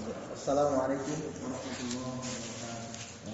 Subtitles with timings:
[0.00, 3.28] Assalamualaikum warahmatullahi wabarakatuh.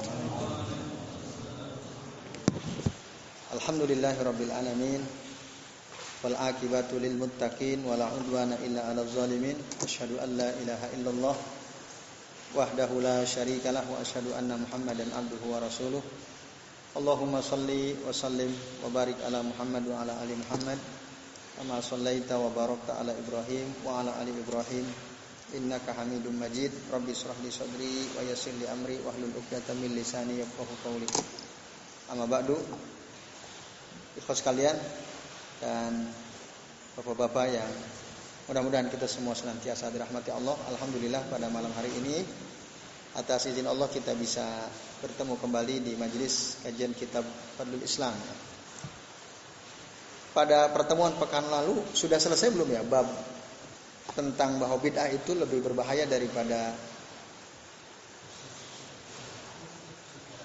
[3.55, 4.99] Alhamdulillahi rabbil alamin.
[6.27, 9.55] Wal akibatu lil muttaqin wala udwana illa 'alal zalimin.
[9.79, 11.37] Asyhadu an la ilaha illallah
[12.59, 16.03] wahdahu la syarika lah wa asyhadu anna Muhammadan abduhu wa rasuluh.
[16.99, 18.51] Allahumma salli wa sallim
[18.83, 20.83] wa barik ala Muhammad wa ala ali Muhammad
[21.63, 25.06] kama sallaita wa barakta ala Ibrahim wa ala ali Ibrahim
[25.55, 26.75] innaka Hamidum Majid.
[26.91, 31.07] Rabbi israh li sadri wa yassir li amri wahlul 'uqdatam min lisani yafqahu qawli.
[32.11, 32.59] Amma ba'du.
[34.19, 34.75] Ikhwas sekalian
[35.63, 36.11] dan
[36.97, 37.73] Bapak-bapak yang
[38.49, 40.57] mudah-mudahan kita semua senantiasa dirahmati Allah.
[40.73, 42.25] Alhamdulillah pada malam hari ini
[43.13, 44.45] atas izin Allah kita bisa
[45.05, 47.21] bertemu kembali di majelis kajian kitab
[47.61, 48.17] Fadlul Islam.
[50.33, 53.36] Pada pertemuan pekan lalu sudah selesai belum ya bab
[54.15, 56.77] tentang bahwa bid'ah itu lebih berbahaya daripada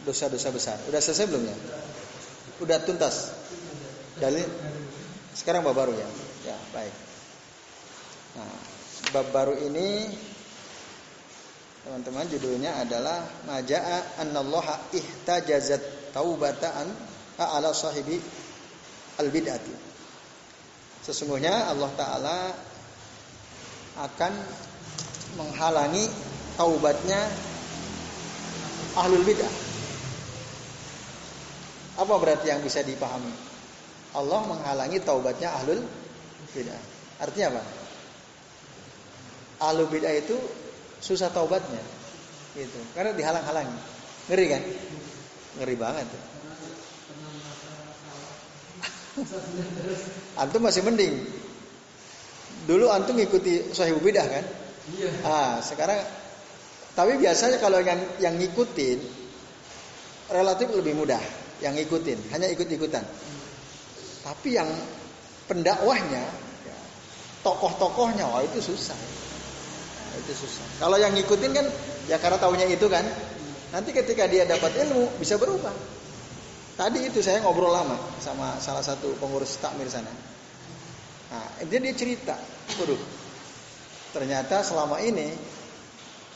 [0.07, 0.77] dosa-dosa besar.
[0.89, 1.57] Udah selesai belum ya?
[2.65, 3.35] Udah tuntas.
[4.17, 4.47] Dalil
[5.37, 6.09] sekarang bab baru ya.
[6.49, 6.95] Ya, baik.
[8.37, 8.57] Nah,
[9.13, 10.09] bab baru ini
[11.81, 16.85] Teman-teman judulnya adalah Maja'a annallaha ihtajazat taubataan
[17.41, 18.21] ala sahibi
[19.17, 19.73] al-bid'ati.
[21.01, 22.37] Sesungguhnya Allah taala
[23.99, 24.33] akan
[25.35, 26.07] menghalangi
[26.55, 27.19] taubatnya
[28.95, 29.53] ahlul bid'ah.
[31.99, 33.31] Apa berarti yang bisa dipahami?
[34.15, 35.83] Allah menghalangi taubatnya ahlul
[36.55, 36.83] bid'ah.
[37.23, 37.63] Artinya apa?
[39.61, 40.35] Ahlul bid'ah itu
[41.01, 41.81] susah taubatnya
[42.53, 43.79] gitu karena dihalang-halangi
[44.29, 44.61] ngeri kan
[45.59, 46.05] ngeri banget
[50.41, 51.25] antum masih mending
[52.65, 54.45] dulu antum ngikuti sahih bidah kan
[54.97, 56.01] iya ah sekarang
[56.97, 58.99] tapi biasanya kalau yang yang ngikutin
[60.31, 61.21] relatif lebih mudah
[61.63, 63.05] yang ngikutin hanya ikut-ikutan
[64.21, 64.69] tapi yang
[65.49, 66.23] pendakwahnya
[66.65, 66.77] ya,
[67.41, 68.97] tokoh-tokohnya wah itu susah
[70.19, 70.65] itu susah.
[70.81, 71.65] Kalau yang ngikutin kan
[72.11, 73.03] ya karena taunya itu kan.
[73.71, 75.71] Nanti ketika dia dapat ilmu bisa berubah.
[76.75, 80.11] Tadi itu saya ngobrol lama sama salah satu pengurus takmir sana.
[81.31, 82.35] Nah, dia dia cerita,
[82.75, 82.99] waduh,
[84.11, 85.31] ternyata selama ini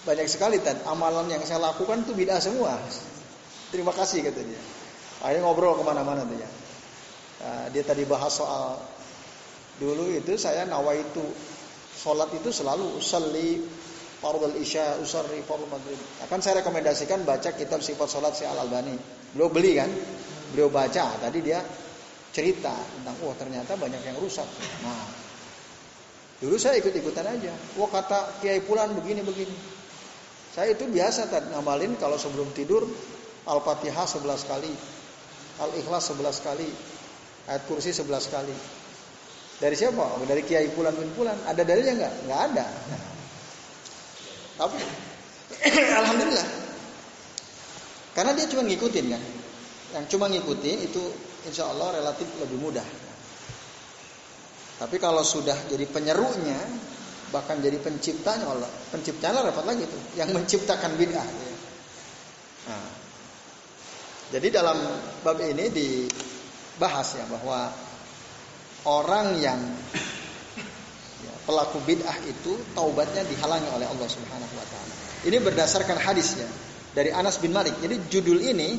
[0.07, 2.79] banyak sekali dan amalan yang saya lakukan itu bid'ah semua.
[3.75, 4.61] Terima kasih kata dia.
[5.19, 6.49] Akhirnya ngobrol ke mana-mana tuh ya.
[7.43, 8.79] Nah, dia tadi bahas soal
[9.75, 11.23] dulu itu saya nawaitu
[11.95, 13.63] Sholat itu selalu usalli
[14.19, 15.97] fardhu isya, usalli fardhu maghrib.
[16.27, 18.93] Akan saya rekomendasikan baca kitab sifat sholat si Al Albani.
[19.33, 19.89] Beliau beli kan,
[20.53, 21.17] beliau baca.
[21.17, 21.63] Tadi dia
[22.35, 24.43] cerita tentang, wah ternyata banyak yang rusak.
[24.83, 25.07] Nah,
[26.43, 27.55] dulu saya ikut-ikutan aja.
[27.79, 29.55] Wah kata Kiai Pulan begini-begini.
[30.51, 32.83] Saya itu biasa tadi ngamalin kalau sebelum tidur
[33.47, 34.71] Al-Fatihah 11 kali,
[35.63, 36.67] Al-Ikhlas 11 kali,
[37.47, 38.55] ayat kursi 11 kali.
[39.55, 40.19] Dari siapa?
[40.19, 41.39] Oh, dari Kiai Pulan bin Pulan.
[41.47, 42.13] Ada dalilnya enggak?
[42.27, 42.65] Enggak ada.
[44.59, 44.79] Tapi
[46.03, 46.47] alhamdulillah.
[48.11, 49.23] Karena dia cuma ngikutin kan.
[49.95, 51.03] Yang cuma ngikutin itu
[51.45, 52.85] insya Allah relatif lebih mudah.
[54.75, 56.59] Tapi kalau sudah jadi penyerunya,
[57.31, 61.27] bahkan jadi penciptanya Allah, penciptanya repot lagi itu, yang menciptakan bid'ah.
[62.65, 62.89] Nah,
[64.35, 64.75] jadi dalam
[65.23, 67.71] bab ini dibahas ya bahwa
[68.83, 69.59] orang yang
[71.23, 74.93] ya, pelaku bid'ah itu taubatnya dihalangi oleh Allah Subhanahu wa taala.
[75.23, 76.51] Ini berdasarkan hadisnya
[76.91, 77.79] dari Anas bin Malik.
[77.79, 78.75] Jadi judul ini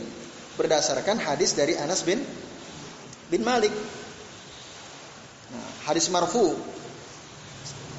[0.60, 2.21] berdasarkan hadis dari Anas bin
[3.31, 3.72] bin Malik.
[5.53, 6.54] Nah, hadis marfu.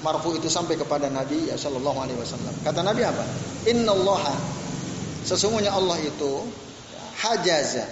[0.05, 2.53] Marfu itu sampai kepada Nabi ya sallallahu alaihi wasallam.
[2.61, 3.25] Kata Nabi apa?
[3.66, 4.35] Innallaha
[5.25, 6.45] sesungguhnya Allah itu
[7.17, 7.89] hajaza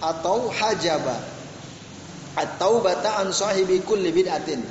[0.00, 1.20] atau hajaba
[2.38, 4.62] at-taubata an sahibi kulli bid'atin.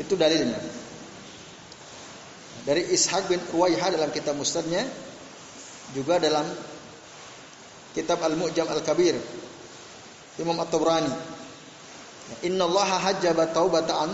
[0.00, 0.56] Itu dalilnya.
[2.64, 4.84] Dari Ishaq bin Ruwaiha dalam kitab Mustadnya
[5.92, 6.44] juga dalam
[7.92, 9.16] kitab Al-Mu'jam Al-Kabir
[10.40, 11.12] Imam At-Tabrani.
[12.46, 14.10] Inna Allah hajjaba taubata an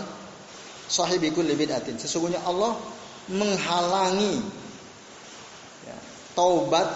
[0.89, 1.95] sahibi kulli bid'atin.
[2.01, 2.75] Sesungguhnya Allah
[3.31, 4.41] menghalangi
[5.85, 5.97] ya,
[6.33, 6.87] taubat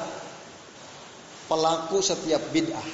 [1.48, 2.88] pelaku setiap bid'ah.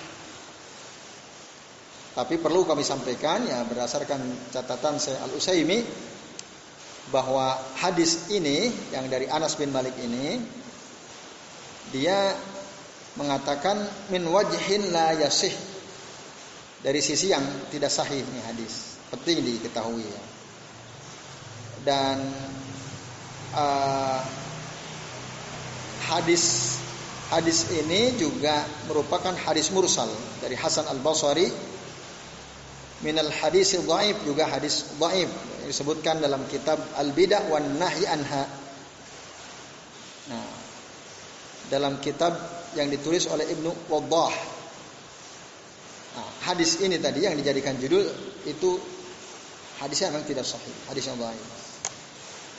[2.17, 5.85] Tapi perlu kami sampaikan ya berdasarkan catatan saya Al Usaimi
[7.13, 10.41] bahwa hadis ini yang dari Anas bin Malik ini
[11.93, 12.33] dia
[13.15, 13.79] mengatakan
[14.11, 15.53] min wajhin la yasih
[16.87, 20.23] dari sisi yang tidak sahih ini hadis penting diketahui ya
[21.83, 22.23] dan
[23.51, 24.23] uh,
[26.07, 26.75] hadis
[27.27, 30.07] hadis ini juga merupakan hadis mursal
[30.39, 31.51] dari Hasan Al Basri
[33.03, 35.27] minal hadis dhaif juga hadis dhaif
[35.67, 38.43] disebutkan dalam kitab Al Bidah wan Nahi Anha.
[40.31, 40.51] Nah,
[41.67, 42.31] dalam kitab
[42.79, 44.56] yang ditulis oleh Ibnu Waddah.
[46.17, 48.01] Nah, hadis ini tadi yang dijadikan judul
[48.49, 48.73] itu
[49.77, 51.37] hadisnya memang tidak sahih, hadis yang dhaif.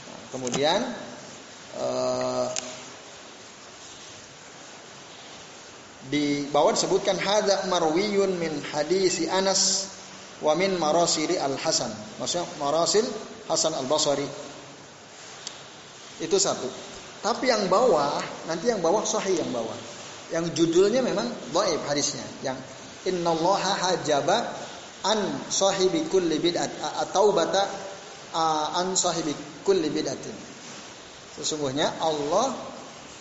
[0.07, 0.81] Nah, kemudian
[1.83, 2.47] uh,
[6.07, 9.91] di bawah disebutkan hadza marwiyun min hadisi Anas
[10.39, 11.91] wa min marasili Al Hasan.
[12.23, 13.03] Maksudnya marasil
[13.51, 14.29] Hasan Al Basri.
[16.23, 16.71] Itu satu.
[17.19, 19.75] Tapi yang bawah, nanti yang bawah sahih yang bawah.
[20.31, 22.23] Yang judulnya memang dhaif hadisnya.
[22.47, 22.63] Yang
[23.07, 24.51] innallaha hajaba
[25.07, 26.71] an sahibi kulli bid'at
[27.07, 27.63] atau bata
[28.75, 30.35] an sahibi kulli bid'atin.
[31.39, 32.51] Sesungguhnya Allah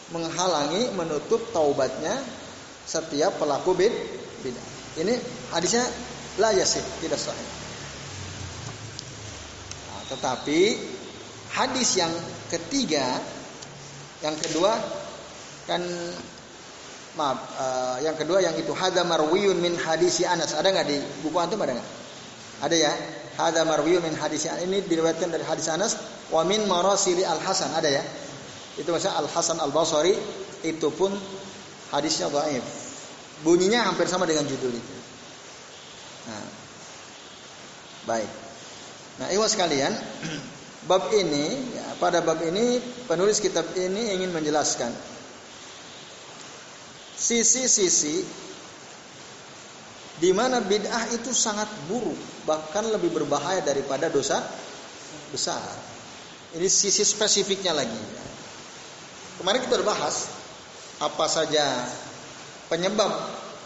[0.09, 2.17] menghalangi menutup taubatnya
[2.87, 3.93] setiap pelaku bid
[4.41, 4.67] bidah.
[4.97, 5.13] Ini
[5.53, 5.83] hadisnya
[6.41, 7.49] la yasih, tidak sahih.
[9.85, 10.61] Nah, tetapi
[11.53, 12.13] hadis yang
[12.49, 13.19] ketiga,
[14.23, 14.73] yang kedua
[15.67, 15.83] kan
[17.17, 20.53] maaf, uh, yang kedua yang itu hada marwiyun min hadisi Anas.
[20.53, 21.89] Ada nggak di buku antum ada nggak?
[22.63, 22.93] Ada ya.
[23.35, 24.63] Hada marwiyun min hadisi Anas.
[24.69, 25.97] Ini diriwayatkan dari hadis Anas
[26.29, 27.73] wa min Al Hasan.
[27.73, 28.03] Ada ya.
[28.77, 30.13] Itu maksudnya Al Hasan Al Basri
[30.61, 31.09] itu pun
[31.89, 32.63] hadisnya dhaif.
[33.41, 34.95] Bunyinya hampir sama dengan judul itu.
[36.29, 36.47] Nah,
[38.09, 38.29] baik.
[39.17, 39.93] Nah, iwas sekalian,
[40.89, 44.89] bab ini, ya, pada bab ini penulis kitab ini ingin menjelaskan
[47.17, 48.21] sisi-sisi
[50.17, 54.41] di mana bid'ah itu sangat buruk, bahkan lebih berbahaya daripada dosa
[55.29, 55.61] besar.
[56.57, 58.01] Ini sisi spesifiknya lagi.
[59.37, 60.15] Kemarin kita sudah bahas
[60.97, 61.85] apa saja
[62.73, 63.13] penyebab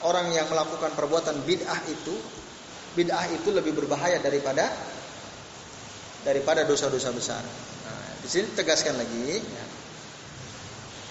[0.04, 2.16] orang yang melakukan perbuatan bid'ah itu
[3.00, 4.68] bid'ah itu lebih berbahaya daripada
[6.28, 7.40] daripada dosa-dosa besar.
[7.88, 9.40] Nah, di sini tegaskan lagi.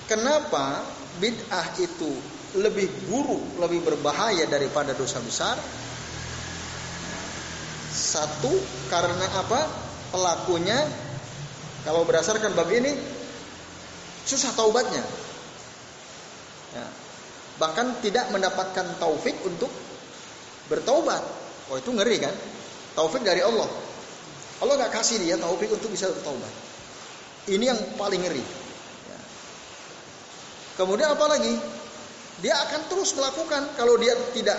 [0.04, 0.84] Kenapa
[1.22, 2.12] bid'ah itu
[2.58, 5.55] lebih buruk, lebih berbahaya daripada dosa besar?
[7.91, 8.50] Satu
[8.91, 9.61] karena apa?
[10.11, 10.79] Pelakunya
[11.87, 12.91] kalau berdasarkan bab ini
[14.26, 15.05] susah taubatnya.
[16.75, 16.87] Ya
[17.61, 19.69] bahkan tidak mendapatkan taufik untuk
[20.73, 21.20] bertaubat.
[21.69, 22.32] Oh itu ngeri kan?
[22.96, 23.69] Taufik dari Allah.
[24.64, 26.49] Allah nggak kasih dia taufik untuk bisa bertaubat.
[27.53, 28.41] Ini yang paling ngeri.
[29.12, 29.20] Ya.
[30.81, 31.53] Kemudian apa lagi?
[32.40, 34.56] Dia akan terus melakukan kalau dia tidak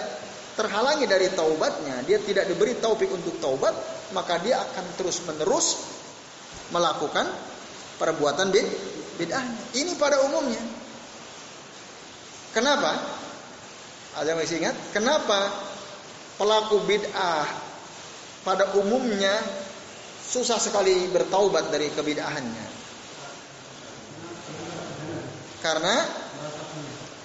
[0.53, 3.73] terhalangi dari taubatnya, dia tidak diberi taufik untuk taubat,
[4.13, 5.81] maka dia akan terus menerus
[6.69, 7.25] melakukan
[7.97, 8.53] perbuatan
[9.17, 9.45] bid'ah.
[9.73, 10.61] Ini pada umumnya.
[12.53, 12.91] Kenapa?
[14.21, 14.75] Ada masih ingat?
[14.91, 15.49] Kenapa
[16.35, 17.47] pelaku bid'ah
[18.43, 19.31] pada umumnya
[20.21, 22.65] susah sekali bertaubat dari kebid'ahannya?
[25.61, 26.20] Karena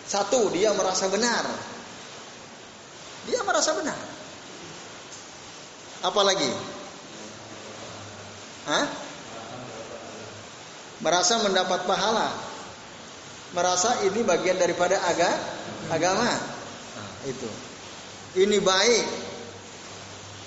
[0.06, 1.44] satu dia merasa benar.
[3.26, 3.98] Dia merasa benar.
[6.06, 6.50] Apalagi?
[8.70, 8.86] Hah?
[11.02, 12.46] Merasa mendapat pahala
[13.56, 15.30] merasa ini bagian daripada aga,
[15.92, 16.28] agama.
[16.28, 17.48] Nah, itu.
[18.36, 19.04] Ini baik.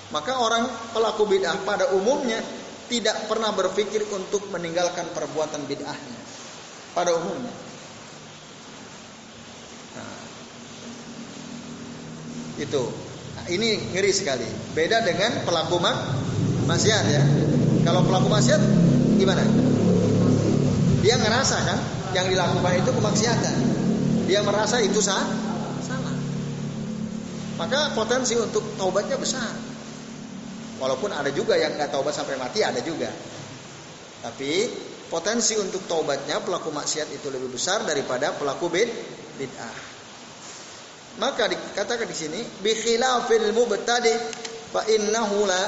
[0.10, 2.41] Maka orang pelaku bid'ah pada umumnya
[2.89, 6.19] tidak pernah berpikir untuk meninggalkan perbuatan bid'ahnya.
[6.98, 7.68] Pada umumnya.
[12.60, 12.84] Itu.
[13.39, 14.46] Nah, ini ngeri sekali.
[14.75, 15.98] Beda dengan pelaku mak
[16.68, 17.24] maksiat ya.
[17.88, 18.62] Kalau pelaku maksiat
[19.18, 19.44] gimana?
[21.00, 21.80] Dia ngerasa kan?
[22.13, 23.56] yang dilakukan itu kemaksiatan.
[24.25, 25.25] Dia merasa itu sah,
[25.86, 26.16] salah.
[27.58, 29.50] Maka potensi untuk taubatnya besar.
[30.80, 33.12] Walaupun ada juga yang nggak taubat sampai mati ada juga.
[34.24, 34.70] Tapi
[35.12, 38.89] potensi untuk taubatnya pelaku maksiat itu lebih besar daripada pelaku bid
[39.38, 39.75] bid'ah.
[41.19, 44.15] Maka dikatakan di sini bi khilafil mubtadi
[44.71, 45.61] fa innahu la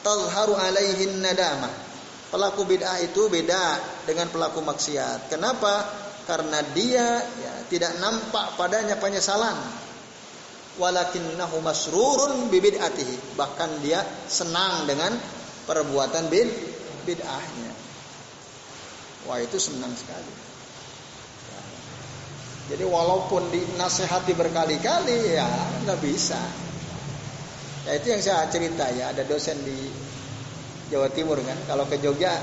[0.00, 1.86] tazharu alaihin nadamah
[2.26, 5.30] Pelaku bid'ah itu beda dengan pelaku maksiat.
[5.30, 5.86] Kenapa?
[6.26, 9.54] Karena dia ya, tidak nampak padanya penyesalan.
[10.74, 13.38] Walakinnahu masrurun bibid'atihi.
[13.38, 15.14] Bahkan dia senang dengan
[15.70, 16.50] perbuatan bid
[17.06, 17.72] bid'ahnya.
[19.30, 20.45] Wah itu senang sekali.
[22.66, 25.46] Jadi walaupun dinasehati berkali-kali ya
[25.86, 26.38] nggak bisa.
[27.86, 29.86] Ya itu yang saya cerita ya ada dosen di
[30.90, 31.54] Jawa Timur kan.
[31.70, 32.34] Kalau ke Jogja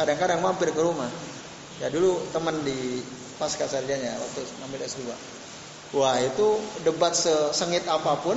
[0.00, 1.08] kadang-kadang mampir ke rumah.
[1.76, 3.04] Ya dulu teman di
[3.36, 5.12] pasca sarjana waktu ngambil S2.
[5.92, 8.34] Wah itu debat sesengit apa pun,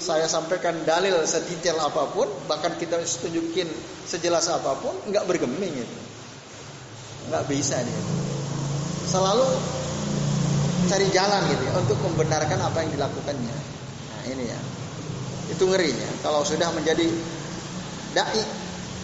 [0.00, 3.68] saya sampaikan dalil sedetail apa pun, bahkan kita tunjukin
[4.08, 5.98] sejelas apa pun, nggak bergeming itu,
[7.30, 8.02] nggak bisa dia.
[9.06, 9.46] Selalu
[10.88, 13.56] cari jalan gitu ya untuk membenarkan apa yang dilakukannya.
[14.10, 14.60] Nah ini ya,
[15.50, 16.10] itu ngeri ya.
[16.24, 17.06] Kalau sudah menjadi
[18.14, 18.42] dai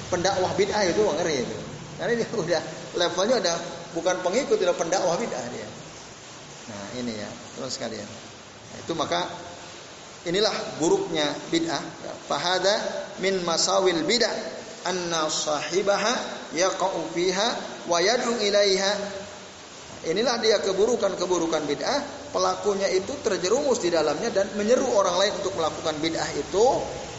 [0.09, 1.57] pendakwah bid'ah itu ngeri itu.
[2.01, 2.63] Karena dia udah
[2.97, 3.57] levelnya udah
[3.93, 5.69] bukan pengikut, udah pendakwah bid'ah dia.
[6.71, 8.07] Nah ini ya, terus sekalian.
[8.07, 9.29] Nah, itu maka
[10.25, 11.83] inilah buruknya bid'ah.
[12.31, 12.75] Fahada
[13.21, 14.33] min masawil bid'ah
[14.89, 16.15] anna sahibaha
[16.57, 17.49] yaqa'u fiha
[17.85, 19.20] wa yad'u ilaiha.
[20.00, 25.92] Inilah dia keburukan-keburukan bid'ah, pelakunya itu terjerumus di dalamnya dan menyeru orang lain untuk melakukan
[26.00, 26.66] bid'ah itu.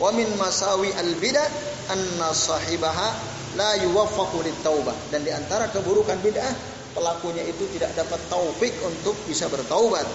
[0.01, 1.45] Wa min masawi al bid'ah
[1.93, 3.13] anna sahibaha
[3.53, 6.50] la yuwaffaqu taubah dan di antara keburukan bid'ah
[6.97, 10.07] pelakunya itu tidak dapat taufik untuk bisa bertaubat.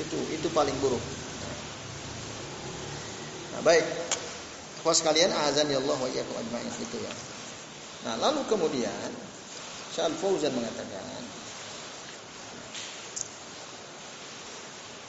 [0.00, 1.04] Itu itu paling buruk.
[3.52, 3.84] Nah, baik.
[4.80, 7.12] Akhwas sekalian azan ya Allah wa iyyakum ajma'in itu ya.
[8.08, 9.10] Nah, lalu kemudian
[9.92, 11.27] Syal Fauzan mengatakan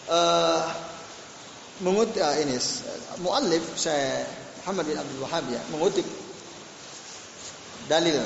[0.09, 0.61] uh,
[1.85, 2.57] mengutip uh, ini
[3.23, 4.25] muallif saya
[4.65, 6.05] Muhammad bin Abdul Wahab ya mengutip
[7.87, 8.17] dalil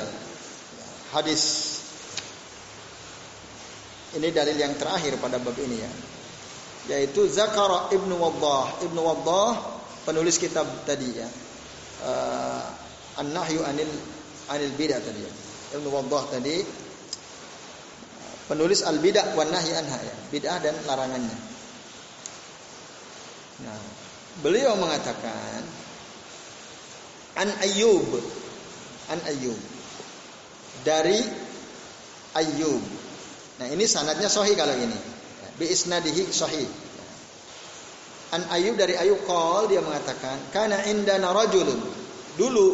[1.14, 1.42] hadis
[4.18, 5.92] ini dalil yang terakhir pada bab ini ya
[6.84, 9.74] yaitu Zakara Ibnu Waddah Ibnu Waddah
[10.04, 11.28] penulis kitab tadi ya.
[12.04, 12.62] Uh,
[13.24, 13.88] An-Nahyu anil
[14.52, 15.32] anil bidah tadi ya.
[15.80, 16.60] Ibnu Waddah tadi
[18.44, 20.14] penulis al-bidah wan nahyi anha ya.
[20.28, 21.53] Bid'ah dan larangannya.
[23.62, 23.80] Nah,
[24.42, 25.62] beliau mengatakan
[27.38, 28.10] An Ayyub
[29.14, 29.60] An Ayyub
[30.82, 31.20] dari
[32.34, 32.82] Ayyub.
[33.62, 34.98] Nah, ini sanadnya sahih kalau ini.
[35.54, 36.66] Bi isnadihi sahih.
[38.34, 41.78] An Ayub dari Ayub Qol dia mengatakan, "Kana indana rajulun."
[42.34, 42.68] Dulu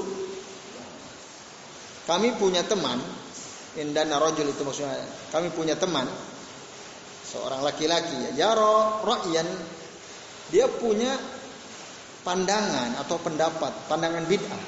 [2.09, 2.97] kami punya teman,
[3.79, 4.99] indana rajul itu maksudnya
[5.31, 6.09] kami punya teman
[7.31, 9.47] seorang laki-laki ya, yaro ra'yan
[10.51, 11.15] dia punya
[12.27, 14.63] pandangan atau pendapat, pandangan bid'ah.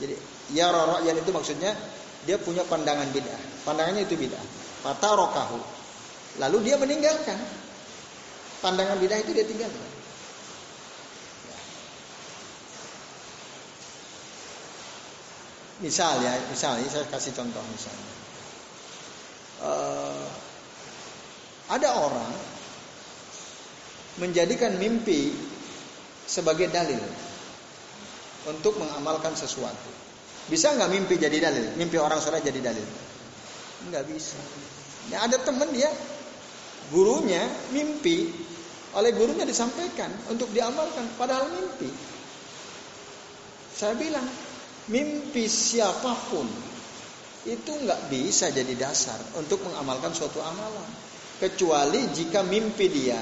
[0.00, 0.14] Jadi
[0.56, 1.76] yaro ra'yan itu maksudnya
[2.24, 3.42] dia punya pandangan bid'ah.
[3.66, 4.46] Pandangannya itu bid'ah.
[4.86, 5.60] Fatarokahu.
[6.40, 7.36] Lalu dia meninggalkan.
[8.62, 9.90] Pandangan bid'ah itu dia tinggalkan.
[15.82, 18.14] Misal ya, misalnya saya kasih contoh misalnya.
[19.62, 20.26] Uh,
[21.70, 22.30] ada orang
[24.20, 25.32] menjadikan mimpi
[26.28, 27.00] sebagai dalil
[28.48, 29.90] untuk mengamalkan sesuatu.
[30.50, 31.78] Bisa nggak mimpi jadi dalil?
[31.78, 32.84] Mimpi orang soleh jadi dalil?
[33.88, 34.38] Nggak bisa.
[35.10, 35.90] Ya, ada teman dia,
[36.90, 38.30] gurunya mimpi,
[38.98, 41.90] oleh gurunya disampaikan untuk diamalkan, padahal mimpi.
[43.72, 44.26] Saya bilang,
[44.90, 46.46] mimpi siapa pun
[47.42, 50.86] itu nggak bisa jadi dasar untuk mengamalkan suatu amalan
[51.42, 53.18] kecuali jika mimpi dia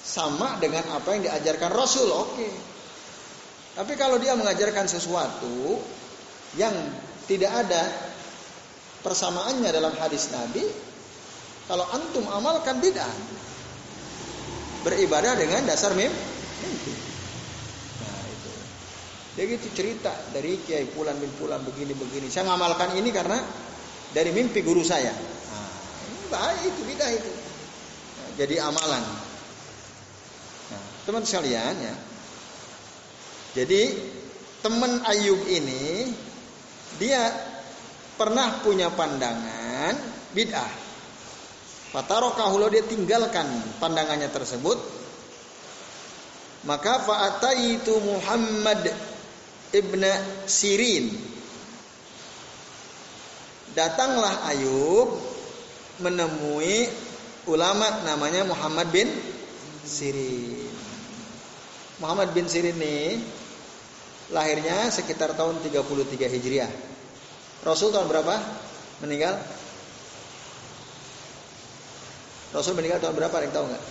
[0.00, 2.48] sama dengan apa yang diajarkan Rasul oke
[3.76, 5.78] tapi kalau dia mengajarkan sesuatu
[6.58, 6.74] yang
[7.30, 7.82] tidak ada
[9.06, 10.64] persamaannya dalam hadis Nabi
[11.70, 13.14] kalau antum amalkan bid'ah
[14.82, 16.40] beribadah dengan dasar mimpi
[19.40, 22.26] dia gitu cerita dari Kiai Pulan bin Pulan begini-begini.
[22.28, 23.38] Saya ngamalkan ini karena
[24.10, 25.14] dari mimpi guru saya.
[25.14, 25.70] Nah,
[26.10, 27.30] ini baik itu bidah itu.
[27.32, 29.00] Nah, jadi amalan.
[31.10, 31.94] Teman sekalian ya.
[33.58, 33.98] Jadi
[34.62, 36.06] teman Ayub ini
[37.02, 37.34] dia
[38.14, 39.98] pernah punya pandangan
[40.30, 40.70] bid'ah.
[41.90, 43.42] Fatarokahulo dia tinggalkan
[43.82, 44.78] pandangannya tersebut.
[46.62, 48.94] Maka fa'ataitu Muhammad
[49.74, 50.02] Ibn
[50.46, 51.10] Sirin.
[53.74, 55.18] Datanglah Ayub
[55.98, 56.86] menemui
[57.50, 59.10] ulama namanya Muhammad bin
[59.82, 60.59] Sirin.
[62.00, 63.20] Muhammad bin Sirin ini
[64.32, 66.72] lahirnya sekitar tahun 33 Hijriah.
[67.60, 68.40] Rasul tahun berapa
[69.04, 69.36] meninggal?
[72.56, 73.34] Rasul meninggal tahun berapa?
[73.36, 73.84] Ada yang tahu nggak?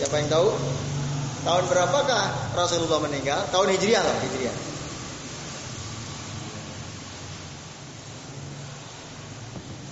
[0.00, 0.48] Siapa yang tahu?
[1.40, 3.48] Tahun berapakah Rasulullah meninggal?
[3.48, 4.56] Tahun Hijriah lah, Hijriah.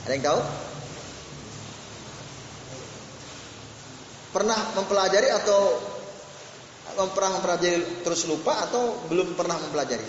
[0.04, 0.67] Ada yang tahu?
[4.28, 5.80] Pernah mempelajari atau
[7.16, 10.04] pernah mempelajari terus lupa atau belum pernah mempelajari?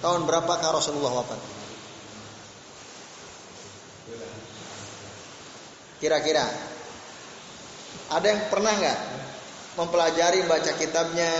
[0.00, 1.40] Tahun berapakah Rasulullah wafat?
[5.96, 6.44] Kira-kira
[8.12, 8.98] ada yang pernah nggak
[9.80, 11.32] mempelajari baca kitabnya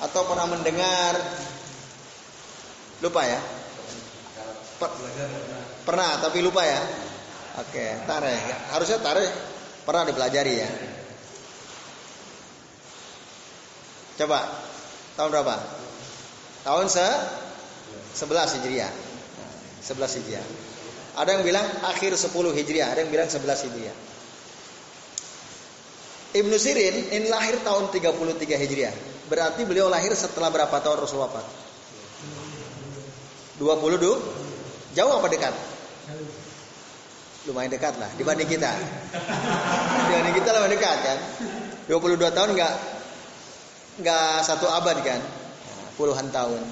[0.00, 1.16] atau pernah mendengar?
[3.00, 3.40] Lupa ya?
[4.76, 4.88] Per
[5.88, 6.80] pernah tapi lupa ya?
[7.64, 8.72] Oke, tarik.
[8.72, 9.28] Harusnya tarik.
[9.84, 10.70] Pernah dipelajari ya.
[14.20, 14.44] Coba
[15.16, 15.56] tahun berapa?
[16.68, 17.08] Tahun se
[18.20, 18.92] 11 Hijriah.
[19.80, 20.44] 11 Hijriah.
[21.16, 23.96] Ada yang bilang akhir 10 Hijriah, ada yang bilang 11 Hijriah.
[26.36, 28.94] Ibnu Sirin ini lahir tahun 33 Hijriah.
[29.32, 31.46] Berarti beliau lahir setelah berapa tahun Rasul wafat?
[33.56, 34.04] 22
[35.00, 35.54] jauh apa dekat?
[37.48, 38.68] Lumayan dekat lah dibanding kita.
[40.12, 41.18] dibanding kita lebih dekat kan?
[41.88, 42.99] 22 tahun enggak
[44.00, 45.20] enggak satu abad kan?
[46.00, 46.64] Puluhan tahun.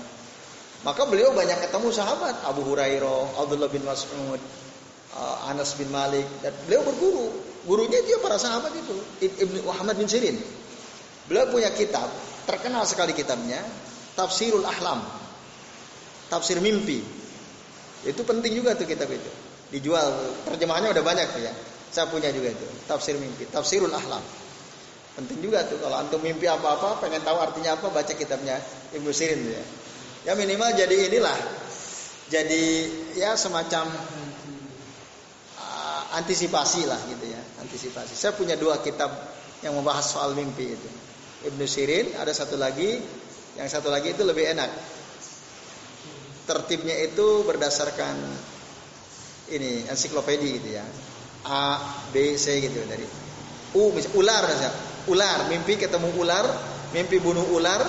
[0.86, 4.40] Maka beliau banyak ketemu sahabat Abu Hurairah, Abdullah bin Mas'ud,
[5.12, 7.28] uh, Anas bin Malik dan beliau berguru.
[7.66, 10.38] Gurunya dia para sahabat itu, Ibnu Muhammad bin Sirin.
[11.28, 12.08] Beliau punya kitab,
[12.48, 13.60] terkenal sekali kitabnya,
[14.16, 15.04] Tafsirul Ahlam.
[16.32, 17.04] Tafsir mimpi.
[18.06, 19.30] Itu penting juga tuh kitab itu.
[19.68, 20.08] Dijual,
[20.48, 21.52] terjemahannya udah banyak tuh ya.
[21.92, 24.20] Saya punya juga itu, tafsir mimpi, Tafsirul Ahlam.
[25.18, 28.54] Penting juga tuh kalau antum mimpi apa-apa, pengen tahu artinya apa, baca kitabnya
[28.94, 29.64] Ibnu Sirin tuh ya.
[30.30, 31.34] Ya minimal jadi inilah.
[32.30, 32.64] Jadi
[33.18, 33.90] ya semacam
[35.58, 38.14] uh, antisipasi lah gitu ya, antisipasi.
[38.14, 39.10] Saya punya dua kitab
[39.66, 40.90] yang membahas soal mimpi itu.
[41.50, 43.02] Ibnu Sirin, ada satu lagi,
[43.58, 44.70] yang satu lagi itu lebih enak.
[46.46, 48.14] Tertibnya itu berdasarkan
[49.50, 50.86] ini ensiklopedi gitu ya.
[51.42, 51.74] A,
[52.14, 53.02] B, C gitu dari
[53.74, 54.87] U misalnya ular misalnya.
[55.08, 56.44] Ular, mimpi ketemu ular,
[56.92, 57.80] mimpi bunuh ular,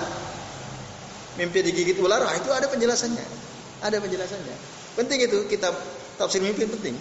[1.36, 3.24] mimpi digigit ular, ah, itu ada penjelasannya.
[3.84, 4.56] Ada penjelasannya.
[4.96, 5.76] Penting itu kitab
[6.16, 6.96] tafsir mimpi penting.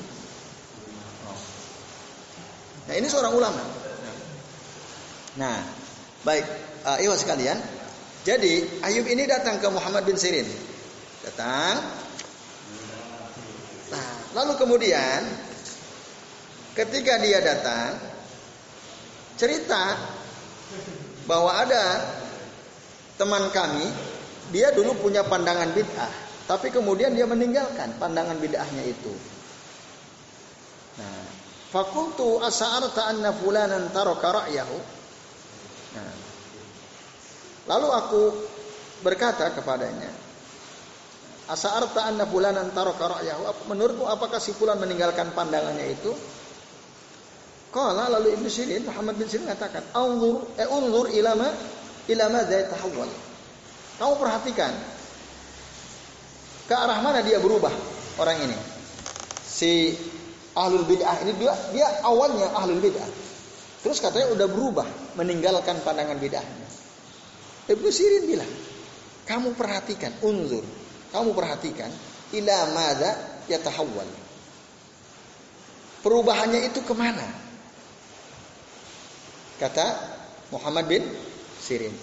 [2.89, 3.61] Nah ini seorang ulama.
[5.37, 5.61] Nah,
[6.25, 6.45] baik,
[6.83, 7.59] uh, iwa sekalian.
[8.25, 10.47] Jadi Ayub ini datang ke Muhammad bin Sirin.
[11.23, 11.79] Datang.
[13.89, 15.21] Nah, lalu kemudian
[16.73, 18.08] ketika dia datang
[19.39, 19.95] cerita
[21.23, 22.03] bahwa ada
[23.15, 23.87] teman kami
[24.51, 26.11] dia dulu punya pandangan bid'ah,
[26.49, 29.13] tapi kemudian dia meninggalkan pandangan bid'ahnya itu.
[30.99, 31.23] Nah,
[31.71, 34.77] fakultu asa'arta anna fulanan taraka ra'yahu.
[35.95, 36.13] Nah,
[37.69, 38.21] lalu aku
[39.05, 40.11] berkata kepadanya,
[41.47, 43.69] asa'arta anna fulanan taraka ra'yahu.
[43.69, 46.11] Menurutmu apakah si fulan meninggalkan pandangannya itu?
[47.69, 51.53] Kala lalu Ibnu Sirin Muhammad bin Sirin mengatakan, "Anzur eh unzur ilama
[52.09, 53.09] ilama zai tahawwal."
[54.01, 54.73] Kamu perhatikan
[56.65, 57.73] ke arah mana dia berubah
[58.17, 58.57] orang ini.
[59.45, 59.93] Si
[60.57, 63.09] ahlul bid'ah ini dia dia awalnya ahlul bid'ah.
[63.85, 66.67] Terus katanya udah berubah meninggalkan pandangan bid'ahnya.
[67.69, 68.49] Ibnu Sirin bilang,
[69.29, 70.65] kamu perhatikan, unzur,
[71.13, 71.93] kamu perhatikan
[72.33, 73.13] ila madza
[73.45, 74.09] yatahawwal.
[76.01, 77.48] Perubahannya itu ke mana?
[79.59, 79.87] Kata
[80.55, 81.03] Muhammad bin
[81.59, 81.93] Sirin.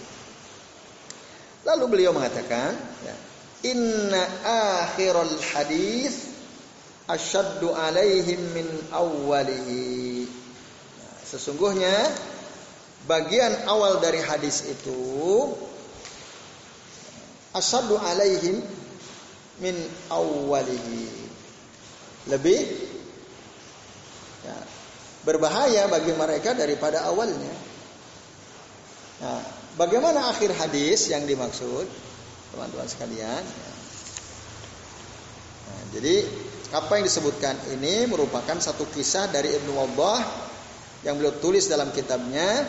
[1.67, 3.17] Lalu beliau mengatakan, ya,
[3.67, 4.23] Inna
[4.87, 6.31] akhirul hadis
[7.11, 10.29] asyaddu alaihim min awwalihi.
[11.01, 11.97] Nah, sesungguhnya
[13.11, 15.51] bagian awal dari hadis itu
[17.57, 18.63] asyaddu alaihim
[19.59, 19.75] min
[20.13, 21.09] awwalihi.
[22.31, 22.61] Lebih
[24.47, 24.57] ya,
[25.27, 27.55] berbahaya bagi mereka daripada awalnya.
[29.21, 29.43] Nah,
[29.77, 31.85] Bagaimana akhir hadis yang dimaksud,
[32.49, 33.45] teman-teman sekalian?
[35.69, 36.25] Nah, jadi
[36.73, 40.21] apa yang disebutkan ini merupakan satu kisah dari Ibnu Wabbah
[41.05, 42.65] yang beliau tulis dalam kitabnya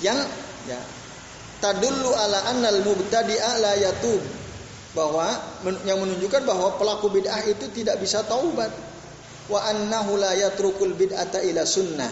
[0.00, 0.16] yang
[0.64, 0.80] ya
[1.60, 4.24] tadullu ala annal mubtadi'a la yatub
[4.96, 5.36] bahwa
[5.84, 8.72] yang menunjukkan bahwa pelaku bid'ah itu tidak bisa taubat
[9.50, 12.08] wa annahu la yatrukul bid'ata ila sunnah.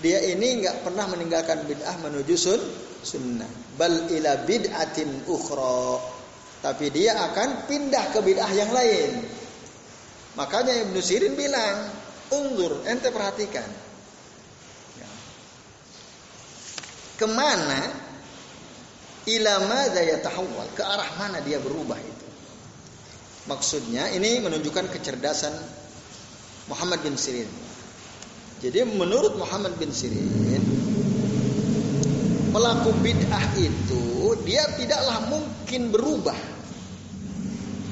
[0.00, 2.58] Dia ini nggak pernah meninggalkan bid'ah menuju sun
[3.04, 3.46] sunnah.
[3.76, 6.00] Bal ila bid'atin ukhra.
[6.64, 9.20] Tapi dia akan pindah ke bid'ah yang lain.
[10.34, 11.92] Makanya Ibnu Sirin bilang
[12.32, 13.68] undur ente perhatikan.
[14.96, 15.10] Ya.
[17.20, 17.80] ke mana?
[19.28, 20.72] Ila madza yatahawwal.
[20.74, 22.26] Ke arah mana dia berubah itu?
[23.46, 25.81] Maksudnya ini menunjukkan kecerdasan
[26.72, 27.48] Muhammad bin Sirin
[28.64, 30.64] jadi menurut Muhammad bin Sirin
[32.52, 36.38] pelaku bid'ah itu dia tidaklah mungkin berubah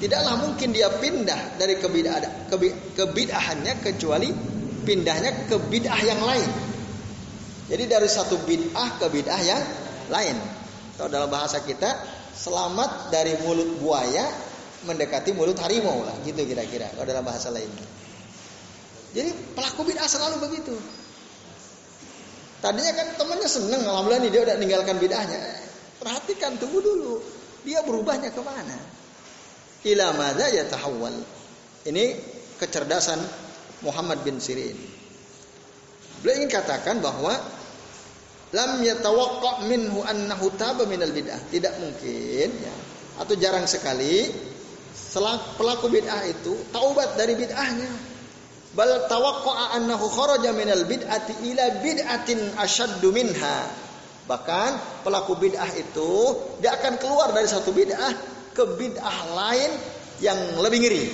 [0.01, 2.49] tidaklah mungkin dia pindah dari kebid'ah
[2.97, 4.33] kebid'ahannya kecuali
[4.83, 6.51] pindahnya ke bid'ah yang lain.
[7.71, 9.62] Jadi dari satu bid'ah ke bid'ah yang
[10.09, 10.37] lain.
[10.97, 11.88] Atau dalam bahasa kita
[12.35, 14.25] selamat dari mulut buaya
[14.88, 17.69] mendekati mulut harimau lah gitu kira-kira kalau dalam bahasa lain.
[19.11, 20.75] Jadi pelaku bid'ah selalu begitu.
[22.61, 25.40] Tadinya kan temannya seneng, alhamdulillah nih dia udah meninggalkan bid'ahnya.
[25.99, 27.18] Perhatikan, tunggu dulu.
[27.64, 28.77] Dia berubahnya ke mana?
[29.85, 30.12] Ila
[30.53, 31.16] ya tahawwal.
[31.88, 32.05] Ini
[32.61, 33.20] kecerdasan
[33.81, 34.77] Muhammad bin Sirin.
[36.20, 37.33] Beliau ingin katakan bahwa
[38.53, 41.40] lam yatawaqqa minhu annahu taba minal bid'ah.
[41.49, 42.75] Tidak mungkin ya,
[43.25, 44.29] atau jarang sekali
[45.57, 48.10] pelaku bid'ah itu taubat dari bid'ahnya.
[48.70, 53.66] Bal tawaqqa'a annahu kharaja minal bid'ati ila bid'atin asyaddu minha.
[54.30, 58.14] Bahkan pelaku bid'ah itu dia akan keluar dari satu bid'ah
[58.54, 59.70] ke bid'ah lain
[60.22, 61.04] yang lebih ngeri.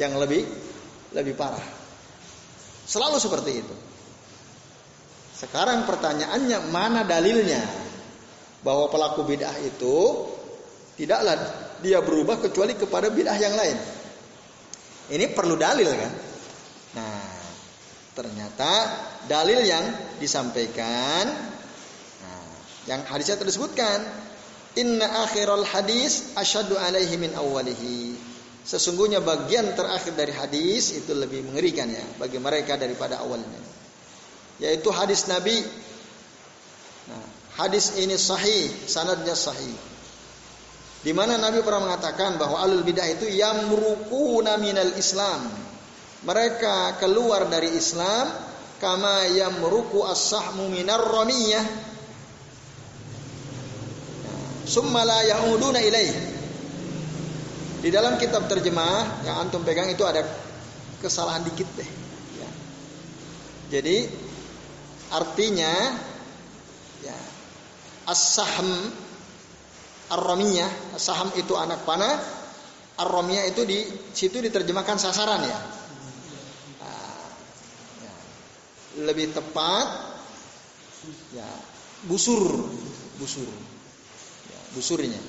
[0.00, 0.42] Yang lebih
[1.12, 1.64] lebih parah.
[2.88, 3.76] Selalu seperti itu.
[5.36, 7.60] Sekarang pertanyaannya mana dalilnya
[8.64, 10.24] bahwa pelaku bid'ah itu
[10.96, 11.36] tidaklah
[11.84, 13.76] dia berubah kecuali kepada bid'ah yang lain.
[15.12, 16.27] Ini perlu dalil kan?
[18.18, 18.72] Nah, ternyata
[19.30, 19.86] dalil yang
[20.18, 21.30] disampaikan
[22.90, 24.02] yang hadisnya tersebutkan,
[24.74, 28.18] inna akhiral hadis asyadu alaihi min awalihi.
[28.66, 33.62] Sesungguhnya bagian terakhir dari hadis itu lebih mengerikan ya bagi mereka daripada awalnya.
[34.58, 35.62] Yaitu hadis Nabi.
[37.06, 39.78] Nah, hadis ini sahih, sanadnya sahih.
[41.06, 45.67] Di mana Nabi pernah mengatakan bahwa alul bidah itu yamrukuna minal Islam.
[46.26, 48.26] Mereka keluar dari Islam
[48.82, 51.62] kama yamruku as-sahmu minar ramiyah
[54.66, 56.14] summa la yauduna ilaih.
[57.78, 60.26] Di dalam kitab terjemah yang antum pegang itu ada
[60.98, 61.90] kesalahan dikit deh.
[62.42, 62.50] Ya.
[63.78, 64.10] Jadi
[65.14, 65.72] artinya
[67.06, 67.18] ya
[68.10, 68.66] as-sahm
[70.08, 72.16] ar-ramiyah, saham itu anak panah,
[72.96, 73.84] ar-ramiyah itu di
[74.16, 75.58] situ diterjemahkan sasaran ya.
[76.80, 77.20] Nah,
[78.02, 78.14] ya.
[78.98, 79.86] Lebih tepat
[81.34, 81.46] ya
[82.10, 82.66] busur,
[83.18, 83.48] busur
[84.74, 85.20] busurnya.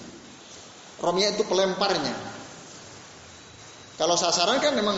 [1.00, 2.16] Romnya itu pelemparnya.
[3.96, 4.96] Kalau sasaran kan memang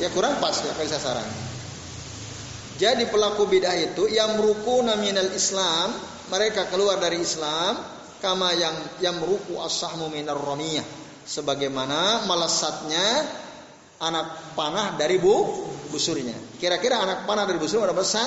[0.00, 1.28] ya kurang pas ya kali sasaran.
[2.74, 5.94] Jadi pelaku bidah itu yang meruku naminal Islam,
[6.28, 7.78] mereka keluar dari Islam
[8.18, 10.84] kama yang yang meruku as-sahmu minar romiyah
[11.24, 13.24] sebagaimana melesatnya
[14.00, 15.63] anak panah dari bu
[15.94, 16.34] busurnya.
[16.58, 18.26] Kira-kira anak panah dari busur ada besar?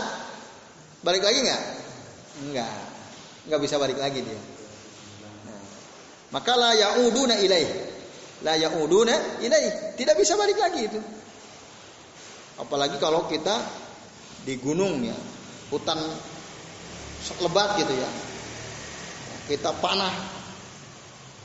[1.03, 1.63] Balik lagi nggak?
[2.47, 2.87] Enggak
[3.47, 4.39] nggak bisa balik lagi dia.
[5.47, 5.61] Nah,
[6.35, 7.69] maka la yauduna ilaih.
[8.43, 9.95] La yauduna ilaih.
[9.95, 10.99] Tidak bisa balik lagi itu.
[12.59, 13.55] Apalagi kalau kita
[14.43, 15.15] di gunung ya,
[15.71, 15.97] hutan
[17.39, 18.09] lebat gitu ya.
[19.47, 20.11] Kita panah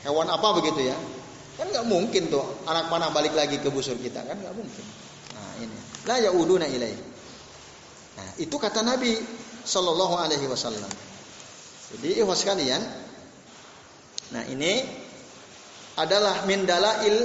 [0.03, 0.97] hewan apa begitu ya.
[1.55, 4.85] Kan nggak mungkin tuh anak panah balik lagi ke busur kita kan nggak mungkin.
[6.03, 6.99] La yauduna ilaih.
[8.19, 9.15] Nah itu kata Nabi
[9.63, 10.91] Shallallahu Alaihi Wasallam.
[11.93, 12.81] Jadi ikhwas sekalian,
[14.33, 14.81] nah ini
[15.95, 17.23] adalah min dalail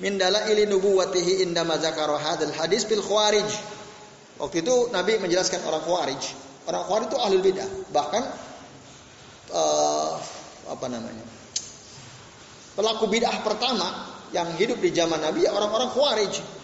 [0.00, 3.46] min dalail nubuwatihi indama zakara hadzal hadis bil khawarij.
[4.40, 6.22] Waktu itu Nabi menjelaskan orang khawarij.
[6.66, 8.24] Orang khawarij itu ahli bidah, bahkan
[9.52, 10.18] uh,
[10.66, 11.24] apa namanya?
[12.74, 16.63] Pelaku bidah pertama yang hidup di zaman Nabi ya orang-orang khawarij.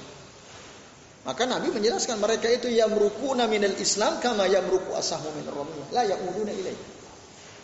[1.21, 5.89] Maka Nabi menjelaskan mereka itu yang merukuna minal Islam kama yang meruku asahu min ramiyah
[5.93, 6.81] la ya'uduna ilaih.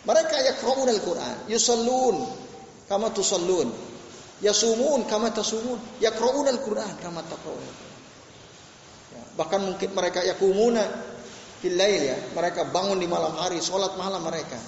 [0.05, 2.21] Mereka yaqra'un al-Quran, yusallun
[2.85, 3.73] kama tusallun,
[4.39, 7.67] yasumun kama tasumun, yaqra'un al-Quran kama taqra'un.
[9.11, 10.85] Ya, bahkan mungkin mereka yakumuna
[11.59, 14.61] fil lail ya, mereka bangun di malam hari, sholat malam mereka.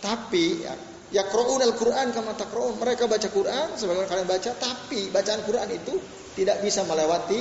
[0.00, 0.72] Tapi ya,
[1.20, 5.94] yaqra'un al-Quran kama taqra'un, mereka baca Quran sebagaimana kalian baca, tapi bacaan Quran itu
[6.36, 7.40] tidak bisa melewati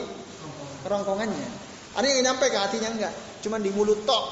[0.87, 1.49] kerongkongannya.
[1.99, 4.23] Ada yang nyampe ke hatinya enggak, cuma di mulut tok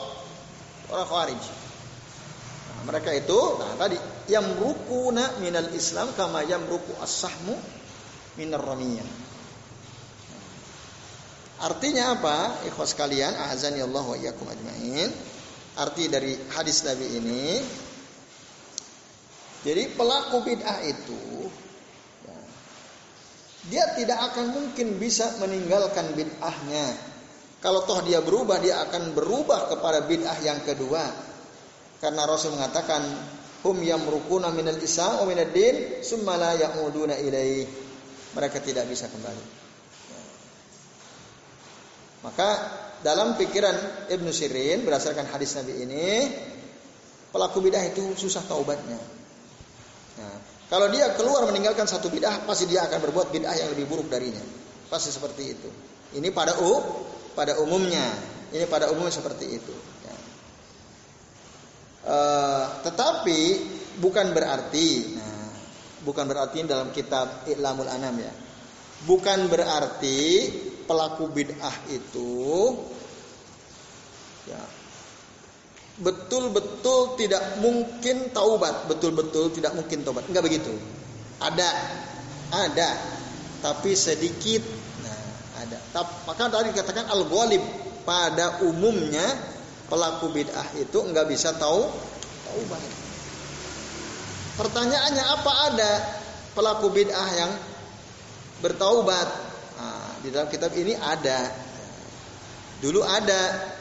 [0.91, 1.43] orang Khawarij.
[1.43, 3.95] Nah, mereka itu nah tadi
[4.32, 7.56] yang rukuna minal Islam kama yang ruku as-sahmu
[8.39, 9.08] minar ramiyah.
[11.63, 12.67] Artinya apa?
[12.67, 15.08] Ikhwas kalian, azan ya Allah wa iyyakum ajmain.
[15.73, 17.43] Arti dari hadis Nabi ini
[19.63, 21.42] jadi pelaku bid'ah itu
[23.71, 27.13] dia tidak akan mungkin bisa meninggalkan bid'ahnya
[27.63, 30.99] kalau toh dia berubah, dia akan berubah kepada bid'ah yang kedua.
[32.04, 32.99] Karena Rasul mengatakan,
[33.63, 37.63] hum yamrukuna minal islam wa minad din summa la ya'uduna ilaih.
[38.36, 39.63] Mereka tidak bisa kembali.
[42.28, 42.49] Maka
[42.99, 46.08] dalam pikiran Ibnu Sirin berdasarkan hadis Nabi ini
[47.32, 48.99] pelaku bidah itu susah taubatnya.
[50.19, 50.36] Nah,
[50.71, 54.41] kalau dia keluar meninggalkan satu bidah pasti dia akan berbuat bidah yang lebih buruk darinya.
[54.88, 55.69] Pasti seperti itu.
[56.17, 56.71] Ini pada u
[57.34, 58.06] pada umumnya.
[58.54, 59.76] Ini pada umumnya seperti itu.
[60.06, 60.15] Ya.
[62.04, 63.41] Uh, tetapi
[63.97, 65.52] bukan berarti, nah,
[66.06, 68.34] bukan berarti dalam kitab Ilamul Anam ya.
[69.04, 70.47] Bukan berarti
[70.88, 72.32] pelaku bid'ah itu
[74.47, 74.60] ya
[76.01, 80.25] betul-betul tidak mungkin taubat, betul-betul tidak mungkin taubat.
[80.25, 80.73] Enggak begitu.
[81.38, 81.69] Ada,
[82.49, 82.89] ada,
[83.62, 84.65] tapi sedikit.
[85.06, 85.21] Nah,
[85.62, 85.77] ada.
[86.25, 87.62] Maka tadi dikatakan al-ghalib
[88.08, 89.23] pada umumnya
[89.91, 91.86] pelaku bid'ah itu enggak bisa tahu
[92.49, 92.82] taubat.
[94.53, 95.91] Pertanyaannya apa ada
[96.53, 97.51] pelaku bid'ah yang
[98.62, 99.51] bertaubat?
[100.23, 101.51] Di dalam kitab ini ada.
[102.79, 103.73] Dulu ada.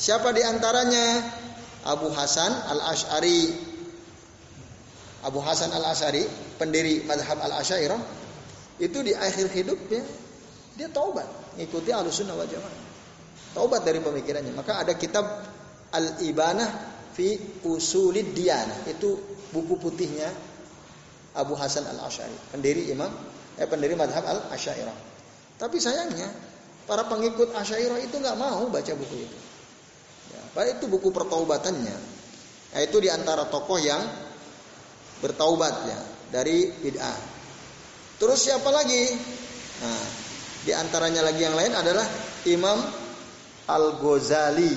[0.00, 1.20] Siapa di antaranya?
[1.84, 3.52] Abu Hasan Al-Ash'ari.
[5.20, 6.24] Abu Hasan Al-Ash'ari,
[6.56, 8.00] pendiri madhab Al-Asyairah.
[8.80, 10.00] Itu di akhir hidupnya,
[10.80, 11.28] dia taubat.
[11.60, 12.80] Ngikuti al-sunnah wal jamaah.
[13.52, 14.56] Taubat dari pemikirannya.
[14.56, 15.28] Maka ada kitab
[15.92, 16.70] Al-Ibanah
[17.12, 17.36] fi
[17.68, 18.88] Usulid Diyanah.
[18.88, 19.20] Itu
[19.52, 20.32] buku putihnya
[21.36, 22.56] Abu Hasan Al-Ash'ari.
[22.56, 23.12] Pendiri imam,
[23.60, 24.96] eh pendiri madhab Al-Asyairah.
[25.60, 26.32] Tapi sayangnya
[26.88, 29.49] para pengikut Asyairah itu nggak mau baca buku itu.
[30.54, 31.96] Ya, itu buku pertaubatannya.
[32.70, 34.02] Nah, itu di antara tokoh yang
[35.22, 37.18] bertaubat ya dari bid'ah.
[38.18, 39.04] Terus siapa lagi?
[39.80, 40.04] Nah,
[40.66, 42.06] di antaranya lagi yang lain adalah
[42.46, 42.78] Imam
[43.70, 44.74] Al Ghazali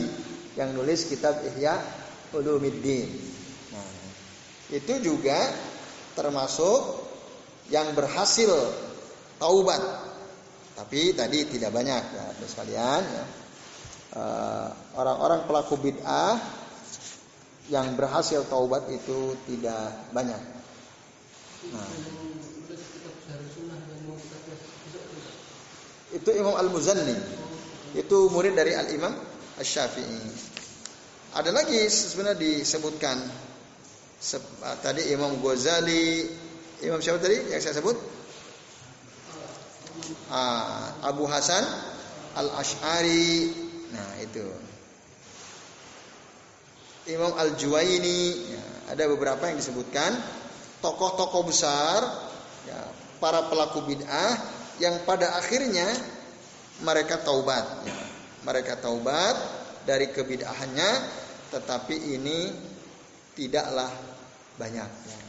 [0.53, 1.77] yang nulis kitab Ihya
[2.33, 3.09] Ulumuddin.
[3.73, 3.89] Nah,
[4.73, 5.37] itu juga
[6.13, 7.01] termasuk
[7.73, 8.51] yang berhasil
[9.41, 9.81] taubat
[10.73, 13.25] tapi tadi tidak banyak ya, sekalian ya.
[14.13, 16.37] Uh, orang-orang pelaku bid'ah
[17.73, 20.37] yang berhasil taubat itu tidak banyak.
[21.73, 21.87] Nah.
[26.13, 27.17] Itu Imam Al-Muzanni.
[27.97, 29.17] Itu murid dari Al-Imam
[29.57, 30.21] Asy-Syafi'i.
[31.33, 33.17] Ada lagi sebenarnya disebutkan
[34.85, 36.29] tadi Imam Ghazali,
[36.85, 37.97] Imam siapa tadi yang saya sebut?
[40.29, 41.65] Ah, Abu Hasan
[42.37, 43.62] Al Ash'ari.
[43.93, 44.45] Nah, itu.
[47.13, 48.63] Imam Al Juwaini, ya,
[48.95, 50.15] ada beberapa yang disebutkan
[50.79, 51.99] tokoh-tokoh besar,
[52.67, 52.79] ya,
[53.19, 54.33] para pelaku bid'ah
[54.79, 55.85] yang pada akhirnya
[56.81, 57.63] mereka taubat.
[57.85, 57.95] Ya.
[58.43, 59.35] Mereka taubat
[59.87, 60.91] dari kebid'ahannya,
[61.51, 62.51] tetapi ini
[63.35, 63.91] tidaklah
[64.59, 64.89] banyak.
[64.89, 65.19] Ya.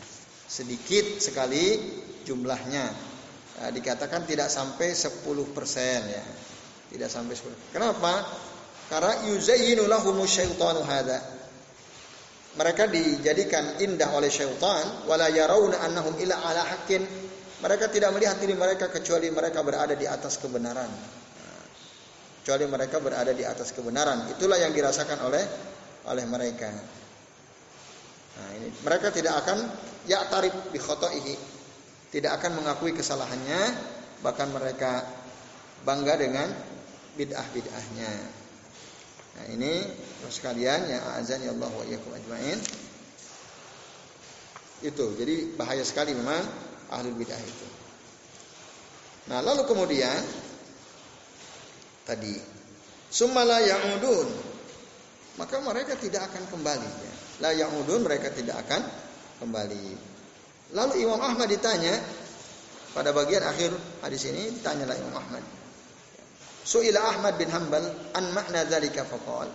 [0.46, 1.79] Sedikit sekali
[2.22, 2.85] jumlahnya
[3.61, 5.11] ya, dikatakan tidak sampai 10%
[6.07, 6.24] ya.
[6.94, 7.74] Tidak sampai 10.
[7.74, 8.22] Kenapa?
[8.88, 11.20] Karena yuzayyinu lahumu syaitanu hada.
[12.54, 17.02] Mereka dijadikan indah oleh syaitan wala yarawna annahum ila ala haqqin.
[17.64, 20.90] Mereka tidak melihat diri mereka kecuali mereka berada di atas kebenaran.
[22.44, 24.28] Kecuali mereka berada di atas kebenaran.
[24.36, 25.44] Itulah yang dirasakan oleh
[26.04, 26.68] oleh mereka.
[28.34, 29.64] Nah, ini mereka tidak akan
[30.04, 31.54] ya tarif bi khotoihi
[32.14, 33.74] tidak akan mengakui kesalahannya,
[34.22, 35.02] bahkan mereka
[35.82, 36.46] bangga dengan
[37.18, 38.43] bid'ah-bid'ahnya.
[39.34, 39.82] Nah, ini
[40.30, 42.58] sekalian ya azan ya Allah wa iyyakum ajmain.
[44.84, 45.06] Itu.
[45.16, 46.42] Jadi bahaya sekali memang
[46.92, 47.68] ahlul bid'ah itu.
[49.32, 50.20] Nah, lalu kemudian
[52.04, 52.36] tadi
[53.08, 54.28] sumala ya'udun
[55.40, 57.12] maka mereka tidak akan kembali ya.
[57.42, 58.86] La ya'udun mereka tidak akan
[59.42, 59.86] kembali.
[60.76, 61.98] Lalu Imam Ahmad ditanya
[62.94, 63.74] pada bagian akhir
[64.06, 65.42] hadis ini ditanyalah Imam Ahmad.
[66.64, 67.85] Su'ila Ahmad bin Hanbal
[68.16, 69.53] an makna dzalika faqal.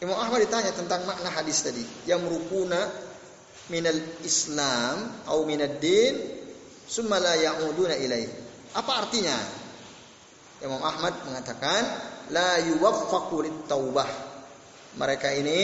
[0.00, 2.80] Imam Ahmad ditanya tentang makna hadis tadi, yang merukuna
[3.72, 6.16] minal Islam atau minad din
[6.84, 8.28] summa la ya'uduna ilaih.
[8.76, 9.36] Apa artinya?
[10.64, 11.82] Imam Ahmad mengatakan
[12.32, 14.08] la yuwaffaqu taubah.
[14.96, 15.60] Mereka ini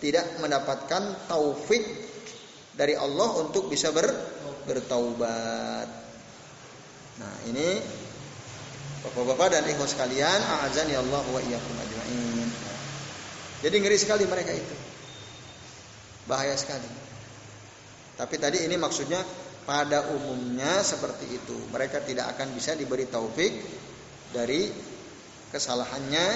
[0.00, 1.84] tidak mendapatkan taufik
[2.76, 4.06] dari Allah untuk bisa ber,
[4.68, 5.88] bertaubat.
[7.18, 7.68] Nah, ini
[8.98, 12.48] Bapak-bapak dan ikhwas sekalian, a'azani Allah wa iyyakum ajmain.
[13.62, 14.76] Jadi ngeri sekali mereka itu.
[16.30, 16.86] Bahaya sekali.
[18.18, 19.22] Tapi tadi ini maksudnya
[19.66, 21.56] pada umumnya seperti itu.
[21.70, 23.54] Mereka tidak akan bisa diberi taufik
[24.34, 24.70] dari
[25.50, 26.26] kesalahannya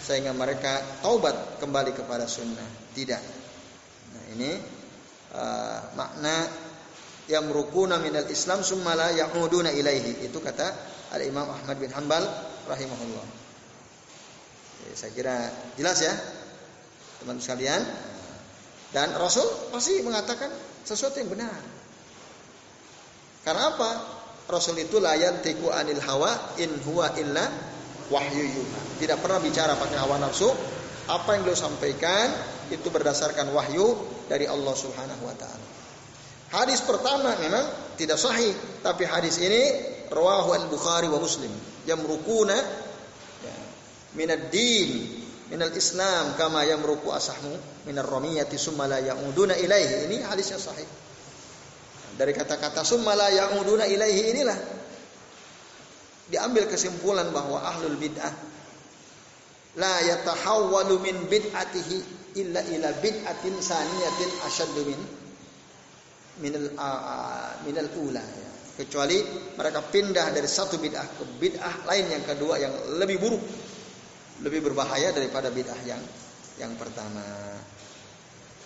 [0.00, 2.66] sehingga mereka taubat kembali kepada sunnah.
[2.94, 3.22] Tidak.
[4.10, 4.50] Nah, ini
[5.34, 6.46] uh, makna
[7.30, 10.26] yamrukuna minal Islam summa la ya'uduna ilaihi.
[10.26, 10.66] Itu kata
[11.10, 12.22] Al Imam Ahmad bin Hanbal
[12.70, 13.26] rahimahullah.
[14.80, 15.36] Oke, saya kira
[15.74, 16.14] jelas ya
[17.20, 17.82] teman sekalian.
[18.90, 20.50] Dan Rasul pasti mengatakan
[20.82, 21.54] sesuatu yang benar.
[23.46, 23.90] Karena apa?
[24.50, 27.46] Rasul itu layan tiku anil hawa in huwa illa
[28.10, 28.80] wahyu yuha.
[28.98, 30.50] Tidak pernah bicara pakai hawa nafsu.
[31.06, 32.30] Apa yang beliau sampaikan
[32.70, 33.98] itu berdasarkan wahyu
[34.30, 35.66] dari Allah Subhanahu wa taala.
[36.50, 37.62] Hadis pertama memang
[37.94, 41.50] tidak sahih, tapi hadis ini rawahu al-Bukhari wa Muslim.
[41.86, 42.56] Yamrukuna
[43.46, 43.56] ya,
[44.18, 50.06] minad din minal Islam kama yamruku asahmu minar ramiyati summa la ya'uduna ilaihi.
[50.10, 50.86] Ini hadis yang sahih.
[52.14, 54.58] Dari kata-kata summa la ya'uduna ilaihi inilah
[56.30, 58.30] diambil kesimpulan bahwa ahlul bid'ah
[59.78, 61.96] la yatahawwalu min bid'atihi
[62.38, 65.00] illa ila bid'atin saniyatin asyaddu min
[66.38, 66.70] minal
[67.66, 68.49] minal ula ya.
[68.80, 69.20] Kecuali
[69.60, 73.44] mereka pindah dari satu bid'ah ke bid'ah lain yang kedua yang lebih buruk.
[74.40, 76.00] Lebih berbahaya daripada bid'ah yang
[76.56, 77.20] yang pertama.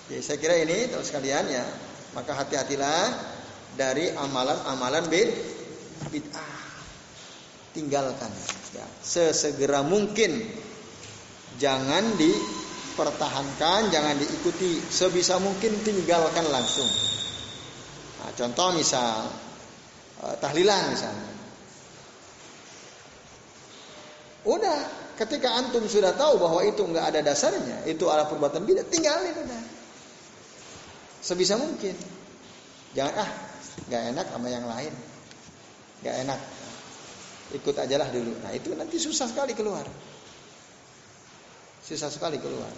[0.06, 1.66] Ya saya kira ini terus sekalian ya.
[2.14, 3.10] Maka hati-hatilah
[3.74, 5.34] dari amalan-amalan bid
[6.14, 6.62] bid'ah.
[7.74, 8.30] Tinggalkan
[8.70, 8.86] ya.
[9.02, 10.30] Sesegera mungkin.
[11.58, 14.78] Jangan dipertahankan jangan diikuti.
[14.78, 16.86] Sebisa mungkin tinggalkan langsung.
[18.22, 19.26] Nah, contoh misal
[20.40, 21.28] tahlilan misalnya.
[24.44, 24.78] Udah,
[25.16, 29.62] ketika antum sudah tahu bahwa itu nggak ada dasarnya, itu adalah perbuatan bidah, tinggalin udah.
[31.24, 31.96] Sebisa mungkin.
[32.92, 33.30] Jangan ah,
[33.88, 34.92] nggak enak sama yang lain.
[36.04, 36.40] Nggak enak.
[37.56, 38.36] Ikut aja lah dulu.
[38.44, 39.88] Nah itu nanti susah sekali keluar.
[41.80, 42.68] Susah sekali keluar.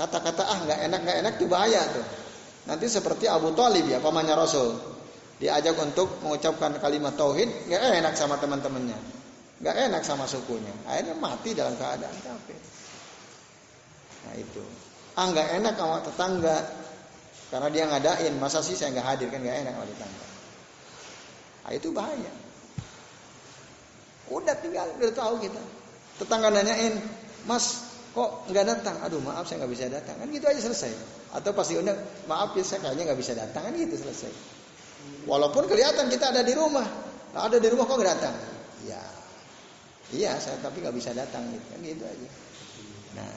[0.00, 2.06] Kata-kata ah nggak enak nggak enak itu bahaya tuh.
[2.64, 4.93] Nanti seperti Abu Talib ya, pamannya Rasul.
[5.42, 8.96] Diajak untuk mengucapkan kalimat tauhid, nggak enak sama teman-temannya.
[9.58, 10.70] Nggak enak sama sukunya.
[10.86, 12.58] Akhirnya mati dalam keadaan kafir.
[14.28, 14.62] Nah itu.
[15.14, 16.58] Ah nggak enak sama tetangga.
[17.50, 20.26] Karena dia ngadain, masa sih saya nggak hadir kan nggak enak sama tetangga.
[21.64, 22.32] Nah itu bahaya.
[24.30, 25.62] Udah tinggal, udah tahu kita.
[26.18, 26.94] Tetangga nanyain,
[27.46, 28.96] Mas kok nggak datang?
[29.02, 30.14] Aduh maaf saya nggak bisa datang.
[30.18, 30.94] Kan gitu aja selesai.
[31.34, 31.98] Atau pasti undang,
[32.30, 33.66] maaf ya saya kayaknya nggak bisa datang.
[33.66, 34.32] Kan gitu selesai.
[35.24, 36.84] Walaupun kelihatan kita ada di rumah.
[37.32, 38.36] Nah, ada di rumah kok nggak datang?
[38.84, 39.02] Ya,
[40.12, 41.48] iya saya tapi nggak bisa datang.
[41.48, 41.66] Gitu.
[41.72, 42.28] Kan gitu aja.
[43.16, 43.32] Nah,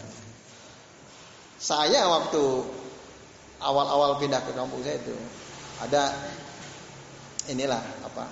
[1.58, 2.44] saya waktu
[3.64, 5.16] awal-awal pindah ke kampung saya itu
[5.82, 6.14] ada
[7.48, 8.26] inilah apa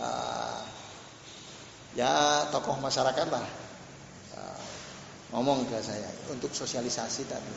[0.00, 0.60] uh,
[1.96, 3.46] ya tokoh masyarakat lah
[5.32, 7.54] ngomong ke saya untuk sosialisasi tadi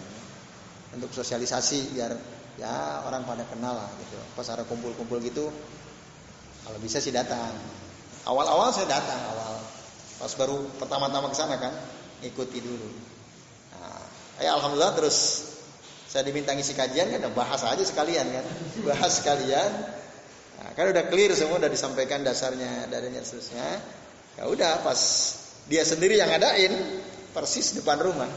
[0.95, 2.15] untuk sosialisasi biar
[2.55, 4.17] ya orang pada kenal lah gitu.
[4.35, 5.51] Pas ada kumpul-kumpul gitu
[6.65, 7.53] kalau bisa sih datang.
[8.25, 9.61] Awal-awal saya datang awal.
[10.17, 11.73] Pas baru pertama-tama ke sana kan
[12.25, 12.89] ikuti dulu.
[13.77, 14.01] Nah,
[14.41, 15.51] ya alhamdulillah terus
[16.09, 18.45] saya diminta ngisi kajian kan bahas aja sekalian kan.
[18.89, 19.71] Bahas sekalian.
[20.55, 23.83] Nah, kan udah clear semua udah disampaikan dasarnya darinya seterusnya.
[24.39, 24.99] Ya udah pas
[25.69, 26.73] dia sendiri yang ngadain
[27.29, 28.31] persis depan rumah.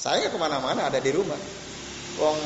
[0.00, 1.65] Saya ke mana-mana ada di rumah.
[2.16, 2.38] Wong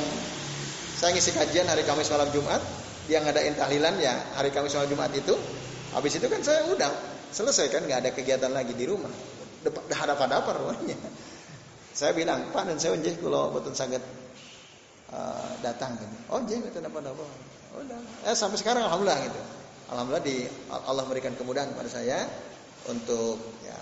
[1.00, 2.60] saya ngisi kajian hari Kamis malam Jumat,
[3.08, 5.32] dia ngadain tahlilan ya hari Kamis malam Jumat itu.
[5.96, 6.90] Habis itu kan saya udah
[7.30, 9.10] selesai kan nggak ada kegiatan lagi di rumah.
[9.92, 10.98] Hadapan apa rumahnya.
[11.90, 14.00] Saya bilang, Pak dan saya unjih kalau betul sangat
[15.10, 16.16] uh, datang gitu.
[16.30, 17.24] Oh jih betul apa apa.
[17.82, 17.98] Udah.
[18.30, 19.40] Eh sampai sekarang alhamdulillah gitu.
[19.90, 22.22] Alhamdulillah di Allah memberikan kemudahan kepada saya
[22.86, 23.76] untuk ya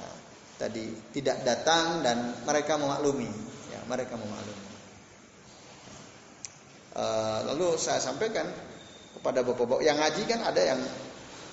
[0.57, 3.29] tadi tidak datang dan mereka memaklumi
[3.71, 4.58] ya mereka memaklumi
[6.99, 8.51] uh, lalu saya sampaikan
[9.15, 10.81] kepada bapak-bapak yang ngaji kan ada yang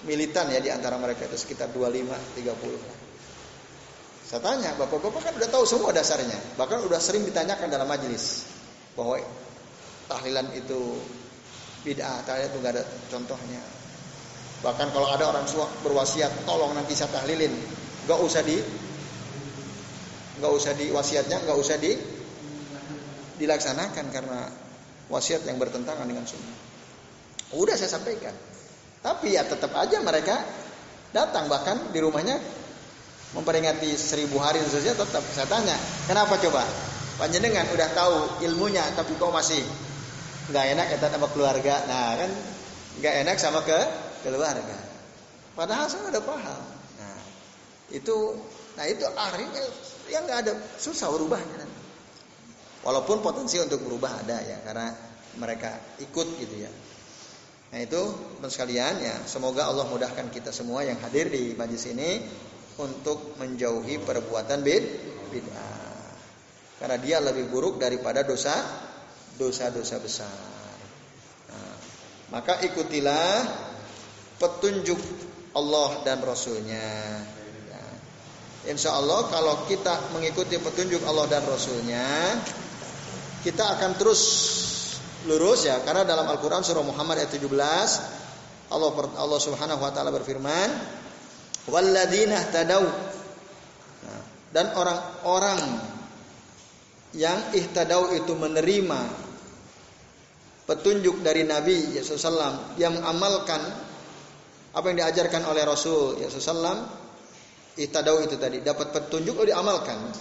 [0.09, 3.05] militan ya di antara mereka itu sekitar 25 30
[4.25, 6.57] saya tanya bapak-bapak kan udah tahu semua dasarnya.
[6.57, 8.49] Bahkan udah sering ditanyakan dalam majelis
[8.97, 9.21] bahwa
[10.09, 10.97] tahlilan itu
[11.85, 12.83] bid'ah tahlilan itu gak ada
[13.13, 13.61] contohnya.
[14.65, 15.45] Bahkan kalau ada orang
[15.85, 17.53] berwasiat tolong nanti saya tahlilin.
[18.09, 18.57] Gak usah di
[20.35, 21.95] nggak usah di wasiatnya nggak usah di
[23.39, 24.51] dilaksanakan karena
[25.11, 26.57] wasiat yang bertentangan dengan sunnah.
[27.55, 28.33] Udah saya sampaikan.
[29.05, 30.41] Tapi ya tetap aja mereka
[31.13, 32.41] datang bahkan di rumahnya
[33.37, 35.75] memperingati seribu hari saja tetap saya tanya
[36.07, 36.63] kenapa coba
[37.19, 39.59] panjenengan udah tahu ilmunya tapi kok masih
[40.51, 42.31] nggak enak ya sama keluarga nah kan
[42.99, 43.79] nggak enak sama ke
[44.23, 44.77] keluarga
[45.55, 46.63] padahal saya udah paham
[46.99, 47.17] nah
[47.91, 48.17] itu
[48.75, 49.63] nah itu akhirnya
[50.05, 51.64] Ya nggak ada susah berubahnya.
[52.85, 54.93] Walaupun potensi untuk berubah ada ya karena
[55.41, 56.71] mereka ikut gitu ya.
[57.73, 58.01] Nah itu
[58.37, 62.21] teman sekalian ya semoga Allah mudahkan kita semua yang hadir di majlis ini
[62.77, 64.83] untuk menjauhi perbuatan bid
[65.33, 66.13] bid'ah.
[66.77, 68.53] Karena dia lebih buruk daripada dosa
[69.35, 70.39] dosa-dosa besar.
[71.51, 71.75] Nah,
[72.31, 73.43] maka ikutilah
[74.39, 74.99] petunjuk
[75.55, 76.87] Allah dan Rasulnya.
[77.71, 77.83] Ya.
[78.71, 82.35] Insya Allah kalau kita mengikuti petunjuk Allah dan Rasulnya,
[83.45, 84.21] kita akan terus
[85.29, 85.77] lurus ya.
[85.85, 87.45] Karena dalam Al-Quran surah Muhammad ayat 17,
[88.73, 88.89] Allah
[89.21, 90.69] Allah Subhanahu Wa Taala berfirman,
[91.69, 92.89] "Walladina tadau."
[94.01, 95.61] Nah, dan orang-orang
[97.13, 99.01] yang ihtadau itu menerima
[100.65, 103.61] petunjuk dari Nabi Yesus Sallam yang mengamalkan
[104.75, 106.83] apa yang diajarkan oleh Rasul ya sallam
[107.79, 110.11] itadau itu tadi dapat petunjuk lalu diamalkan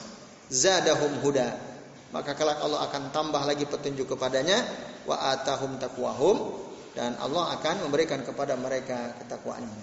[0.47, 1.74] zadahum huda
[2.15, 4.63] maka kelak Allah akan tambah lagi petunjuk kepadanya
[5.03, 6.63] wa atahum taqwahum
[6.95, 9.83] dan Allah akan memberikan kepada mereka ketakwaannya.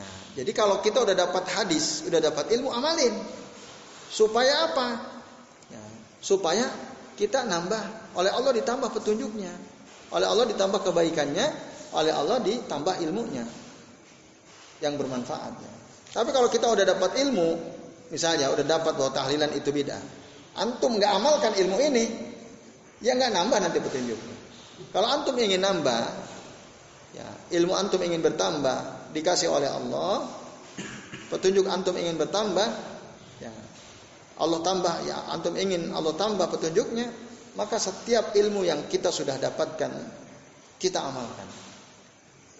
[0.00, 3.12] Nah, jadi kalau kita udah dapat hadis, udah dapat ilmu amalin.
[4.08, 4.88] Supaya apa?
[5.68, 5.84] Ya,
[6.24, 6.64] supaya
[7.20, 9.52] kita nambah oleh Allah ditambah petunjuknya.
[10.16, 11.46] Oleh Allah ditambah kebaikannya,
[11.92, 13.44] oleh Allah ditambah ilmunya
[14.80, 15.60] yang bermanfaat.
[16.16, 17.48] Tapi kalau kita udah dapat ilmu,
[18.08, 20.00] misalnya udah dapat bahwa tahlilan itu beda,
[20.58, 22.04] antum nggak amalkan ilmu ini,
[23.04, 24.36] ya nggak nambah nanti petunjuknya.
[24.90, 26.02] Kalau antum ingin nambah,
[27.14, 27.28] ya
[27.60, 30.26] ilmu antum ingin bertambah, dikasih oleh Allah,
[31.30, 32.68] petunjuk antum ingin bertambah,
[33.38, 33.52] ya
[34.40, 37.06] Allah tambah, ya antum ingin Allah tambah petunjuknya,
[37.54, 39.92] maka setiap ilmu yang kita sudah dapatkan
[40.80, 41.48] kita amalkan.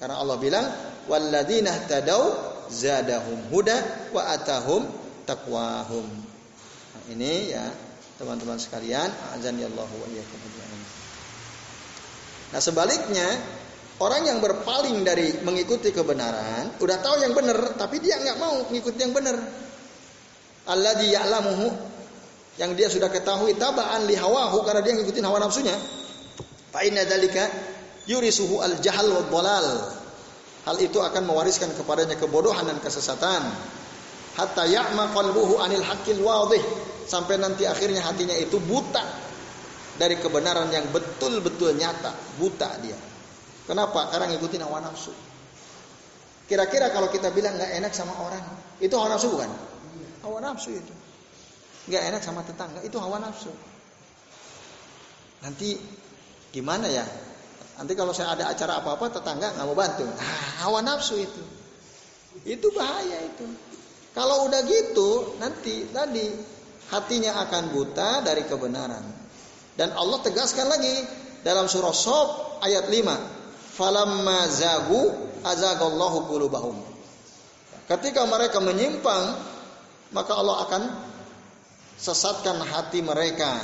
[0.00, 0.66] Karena Allah bilang
[1.08, 2.32] walladzina tadau
[2.72, 4.88] zadahum huda wa atahum
[5.28, 6.29] taqwahum.
[7.10, 7.66] Ini ya
[8.22, 10.08] teman-teman sekalian, azan ya Allah wa
[12.50, 13.26] Nah, sebaliknya
[14.02, 18.98] orang yang berpaling dari mengikuti kebenaran, udah tahu yang benar tapi dia nggak mau mengikuti
[19.02, 19.38] yang benar.
[20.70, 21.66] Alladzi ya'lamuhu
[22.58, 25.74] yang dia sudah ketahui tabaan li hawahu karena dia ngikutin hawa nafsunya.
[26.70, 27.50] Fa inna dzalika
[28.06, 29.42] yurisuhu al jahal wa.
[30.60, 33.42] Hal itu akan mewariskan kepadanya kebodohan dan kesesatan.
[34.40, 36.64] Hatta ya'ma qalbuhu anil haqqil wadih
[37.04, 39.04] sampai nanti akhirnya hatinya itu buta
[40.00, 42.96] dari kebenaran yang betul-betul nyata, buta dia.
[43.68, 44.08] Kenapa?
[44.08, 45.12] Karena ngikutin hawa nafsu.
[46.48, 48.40] Kira-kira kalau kita bilang nggak enak sama orang,
[48.80, 49.52] itu hawa nafsu bukan?
[50.24, 50.94] Hawa nafsu itu.
[51.92, 53.52] Nggak enak sama tetangga, itu hawa nafsu.
[55.44, 55.76] Nanti
[56.48, 57.04] gimana ya?
[57.76, 60.08] Nanti kalau saya ada acara apa-apa tetangga nggak mau bantu.
[60.16, 61.44] Ah, hawa nafsu itu.
[62.48, 63.69] Itu bahaya itu.
[64.20, 66.28] Kalau udah gitu, nanti tadi
[66.92, 69.00] hatinya akan buta dari kebenaran.
[69.72, 70.92] Dan Allah tegaskan lagi
[71.40, 73.80] dalam surah Sob ayat 5.
[73.80, 75.08] Falamma zagu
[75.40, 76.76] azagallahu qulubahum.
[77.88, 79.40] Ketika mereka menyimpang,
[80.12, 80.82] maka Allah akan
[81.96, 83.56] sesatkan hati mereka.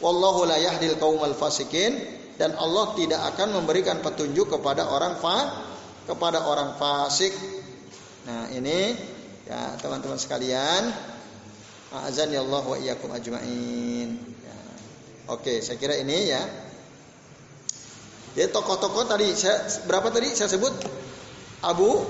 [0.00, 1.92] Wallahu la yahdil qaumal fasikin
[2.40, 5.60] dan Allah tidak akan memberikan petunjuk kepada orang fa
[6.08, 7.36] kepada orang fasik.
[8.24, 9.12] Nah, ini
[9.44, 10.88] ya teman-teman sekalian,
[11.94, 14.18] azan ya Allah wa iyyakum ajmain.
[14.18, 14.56] Ya.
[15.30, 16.42] Oke, saya kira ini ya.
[18.34, 20.74] Jadi tokoh-tokoh tadi saya berapa tadi saya sebut
[21.62, 22.02] Abu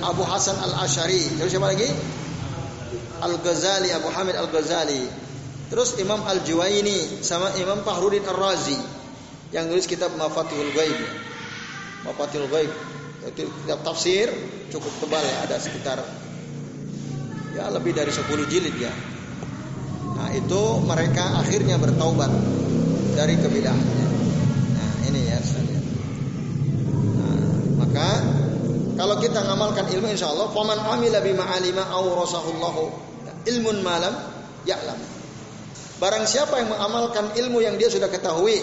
[0.00, 1.20] Abu Hasan Al Ashari.
[1.36, 1.88] Terus siapa lagi?
[3.20, 5.04] Al Ghazali Abu Hamid Al Ghazali.
[5.66, 8.78] Terus Imam Al-Juwaini sama Imam Fahrudin Ar-Razi
[9.50, 11.00] yang nulis kitab Mafatihul Ghaib.
[12.06, 12.70] Mafatihul Ghaib
[13.34, 14.30] kitab tafsir
[14.70, 15.98] cukup tebal ya, ada sekitar
[17.56, 18.92] ya lebih dari 10 jilid ya.
[20.16, 22.30] Nah, itu mereka akhirnya bertaubat
[23.16, 24.08] dari kebidahannya.
[24.76, 25.78] Nah, ini ya saya.
[27.16, 27.48] Nah,
[27.84, 28.08] maka
[28.96, 32.82] kalau kita ngamalkan ilmu insya Allah, faman amila bima alima aw rasahullahu
[33.44, 34.12] ilmun malam
[34.64, 34.98] ya'lam.
[35.96, 38.60] Barang siapa yang mengamalkan ilmu yang dia sudah ketahui.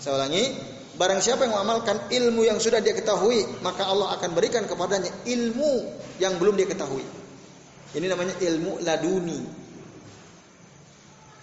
[0.00, 0.52] Saya ulangi,
[0.96, 5.88] barang siapa yang mengamalkan ilmu yang sudah dia ketahui, maka Allah akan berikan kepadanya ilmu
[6.20, 7.04] yang belum dia ketahui.
[7.92, 9.40] Ini namanya ilmu laduni.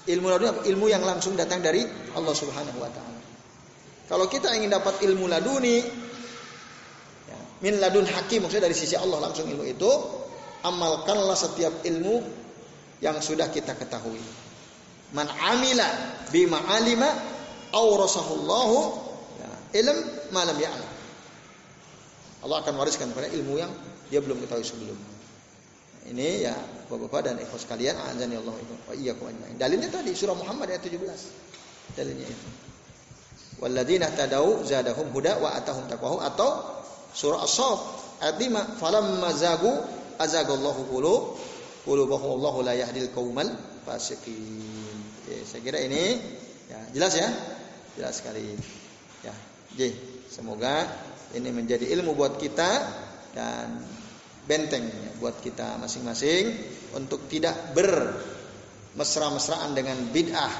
[0.09, 3.19] Ilmu laduni ilmu yang langsung datang dari Allah Subhanahu wa taala.
[4.09, 5.77] Kalau kita ingin dapat ilmu laduni,
[7.29, 9.91] ya, min ladun hakim maksudnya dari sisi Allah langsung ilmu itu,
[10.65, 12.21] amalkanlah setiap ilmu
[13.01, 14.21] yang sudah kita ketahui.
[15.13, 15.85] Man amila
[16.29, 17.09] bima alima
[17.73, 19.08] awrasahullahu ya,
[19.73, 19.97] ilm
[20.33, 20.91] malam ya'lam.
[22.39, 23.71] Allah akan wariskan pada ilmu yang
[24.07, 25.17] dia belum ketahui sebelumnya.
[26.09, 26.55] ini ya
[26.89, 29.53] Bapak-bapak dan ikhwas sekalian, azan ya Allah wa iyyakum ajmain.
[29.61, 30.97] Dalilnya tadi surah Muhammad ayat 17.
[31.93, 32.49] Dalilnya itu.
[33.61, 36.81] Walladzina tadau zadahum huda wa atahum taqwahu atau
[37.13, 37.79] surah As-Saff
[38.25, 39.69] ayat 5 falamma zagu
[40.17, 41.37] azagallahu qulub
[41.85, 43.53] qulubahum Allahu la yahdil qaumal
[43.85, 45.05] fasiqin.
[45.21, 46.17] Oke, saya kira ini
[46.71, 47.29] ya jelas ya?
[47.99, 48.57] Jelas sekali.
[49.79, 49.95] Jadi,
[50.27, 50.83] semoga
[51.31, 52.71] ini menjadi ilmu buat kita
[53.31, 53.79] dan
[54.43, 54.91] benteng
[55.23, 56.51] buat kita masing-masing
[56.99, 60.51] untuk tidak bermesra-mesraan dengan bid'ah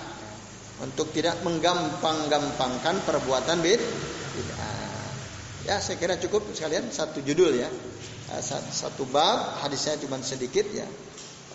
[0.80, 3.84] untuk tidak menggampang-gampangkan perbuatan bid
[4.40, 5.04] bid'ah.
[5.68, 7.68] Ya, saya kira cukup sekalian satu judul ya.
[8.32, 8.42] Eh,
[8.72, 10.88] satu bab, hadisnya cuma sedikit ya.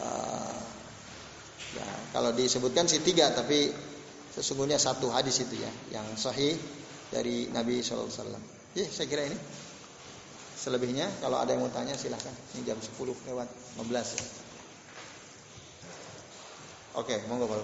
[0.05, 0.57] Eh,
[1.81, 3.73] ya, kalau disebutkan sih tiga, tapi
[4.37, 6.84] sesungguhnya satu hadis itu ya, yang sahih
[7.15, 8.11] dari Nabi SAW.
[8.75, 9.39] Ya, saya kira ini.
[10.59, 12.35] Selebihnya kalau ada yang mau tanya silahkan.
[12.59, 13.47] Ini jam 10 lewat
[13.79, 14.25] 15 ya.
[16.95, 17.59] Oke, monggo Pak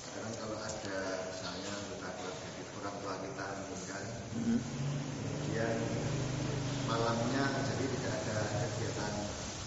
[0.00, 2.48] Sekarang kalau ada misalnya kita keluarga
[2.80, 4.02] orang tua kita meninggal,
[4.32, 4.58] mm-hmm.
[5.20, 5.76] kemudian
[6.88, 9.12] malamnya jadi tidak ada kegiatan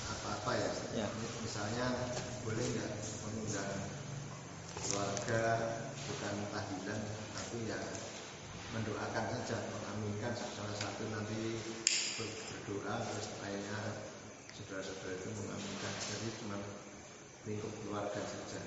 [0.09, 0.71] apa-apa ya.
[1.05, 1.07] ya.
[1.45, 1.85] Misalnya
[2.41, 2.91] boleh nggak
[3.29, 3.71] mengundang
[4.83, 5.43] keluarga
[6.09, 7.01] bukan tahlilan
[7.33, 7.79] tapi ya
[8.73, 11.61] mendoakan saja mengaminkan salah satu nanti
[12.17, 13.79] berdoa terus lainnya
[14.57, 15.93] saudara-saudara itu mengaminkan.
[16.01, 16.57] Jadi cuma
[17.45, 18.61] lingkup keluarga saja.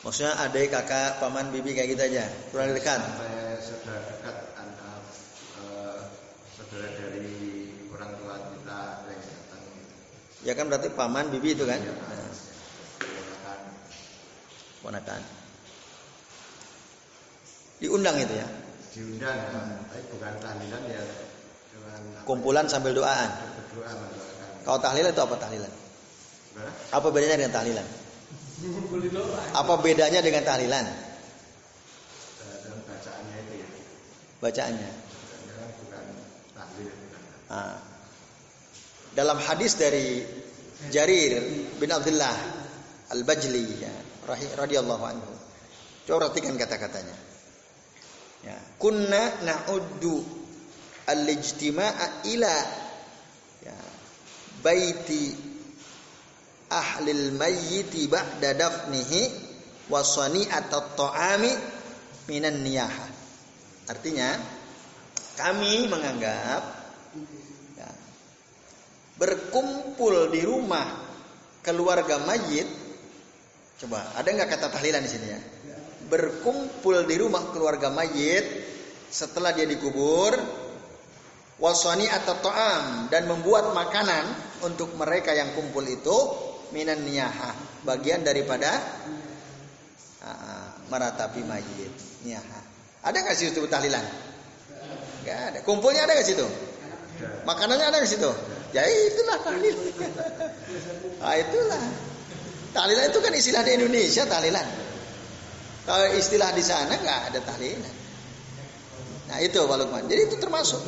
[0.00, 2.24] Maksudnya adik kakak paman bibi kayak gitu aja?
[2.48, 3.00] Kurang dekat?
[3.04, 4.96] sampai saudara dekat antara
[5.60, 6.00] uh,
[6.56, 7.36] saudara dari
[7.92, 8.80] orang tua kita
[9.12, 9.62] yang datang.
[10.40, 11.80] Ya kan berarti paman bibi itu kan?
[11.84, 12.20] Ya, nah.
[14.80, 15.20] ponakan
[17.80, 18.48] diundang itu ya
[18.90, 19.38] diundang
[19.86, 21.02] tapi bukan tahlilan ya
[21.70, 23.30] dengan kumpulan sambil doaan?
[23.70, 23.92] Berdoa
[24.66, 25.72] kalau tahlilan itu apa tahlilan?
[26.92, 27.86] Apa bedanya dengan tahlilan?
[29.56, 30.84] Apa bedanya dengan tahlilan?
[32.60, 33.68] Dalam bacaannya itu ya.
[34.42, 34.90] Bacaannya.
[37.50, 37.82] Ah.
[39.18, 40.22] dalam hadis dari
[40.94, 41.34] Jarir
[41.82, 42.30] bin Abdullah
[43.10, 43.90] Al-Bajli ya,
[44.54, 45.34] radhiyallahu anhu.
[46.06, 47.29] Coba perhatikan kata-katanya.
[48.40, 48.56] Ya.
[48.80, 50.24] Kunna na'uddu
[51.04, 52.56] al-ijtima'a ila
[53.60, 53.78] ya,
[54.64, 55.36] baiti
[56.72, 59.22] ahlil mayyiti ba'da dafnihi
[59.92, 61.52] wa sani'at at-ta'ami
[62.30, 63.06] minan niyaha.
[63.90, 64.38] Artinya
[65.36, 66.62] kami menganggap
[67.76, 67.90] ya,
[69.18, 71.10] berkumpul di rumah
[71.60, 72.68] keluarga mayit
[73.80, 75.40] coba ada nggak kata tahlilan di sini ya
[76.10, 78.42] berkumpul di rumah keluarga mayit
[79.06, 80.34] setelah dia dikubur
[81.62, 84.26] wasani atau to'am dan membuat makanan
[84.66, 86.18] untuk mereka yang kumpul itu
[86.74, 87.54] minan niyaha
[87.86, 88.74] bagian daripada
[90.26, 91.94] uh, meratapi mayit
[92.26, 92.60] niyaha.
[93.06, 94.04] Ada nggak sih itu tahlilan?
[95.24, 95.58] Nggak ada.
[95.64, 96.46] Kumpulnya ada nggak situ?
[97.46, 98.30] Makanannya ada nggak situ?
[98.76, 99.76] Ya itulah tahlil.
[101.18, 101.84] Nah, itulah.
[102.70, 104.89] Tahlilan itu kan istilah di Indonesia tahlilan
[105.88, 107.94] kalau istilah di sana nggak ada tahlilan.
[109.30, 110.04] Nah itu Pak Lukman.
[110.10, 110.82] Jadi itu termasuk.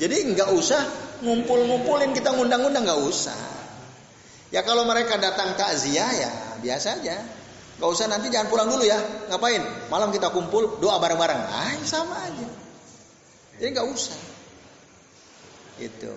[0.00, 0.82] Jadi nggak usah
[1.22, 3.38] ngumpul-ngumpulin kita ngundang-undang nggak usah.
[4.50, 7.16] Ya kalau mereka datang takziah ya biasa aja.
[7.80, 9.00] Gak usah nanti jangan pulang dulu ya.
[9.32, 9.64] Ngapain?
[9.88, 11.40] Malam kita kumpul doa bareng-bareng.
[11.48, 12.44] Ah sama aja.
[13.56, 14.20] Jadi nggak usah.
[15.80, 16.12] Itu.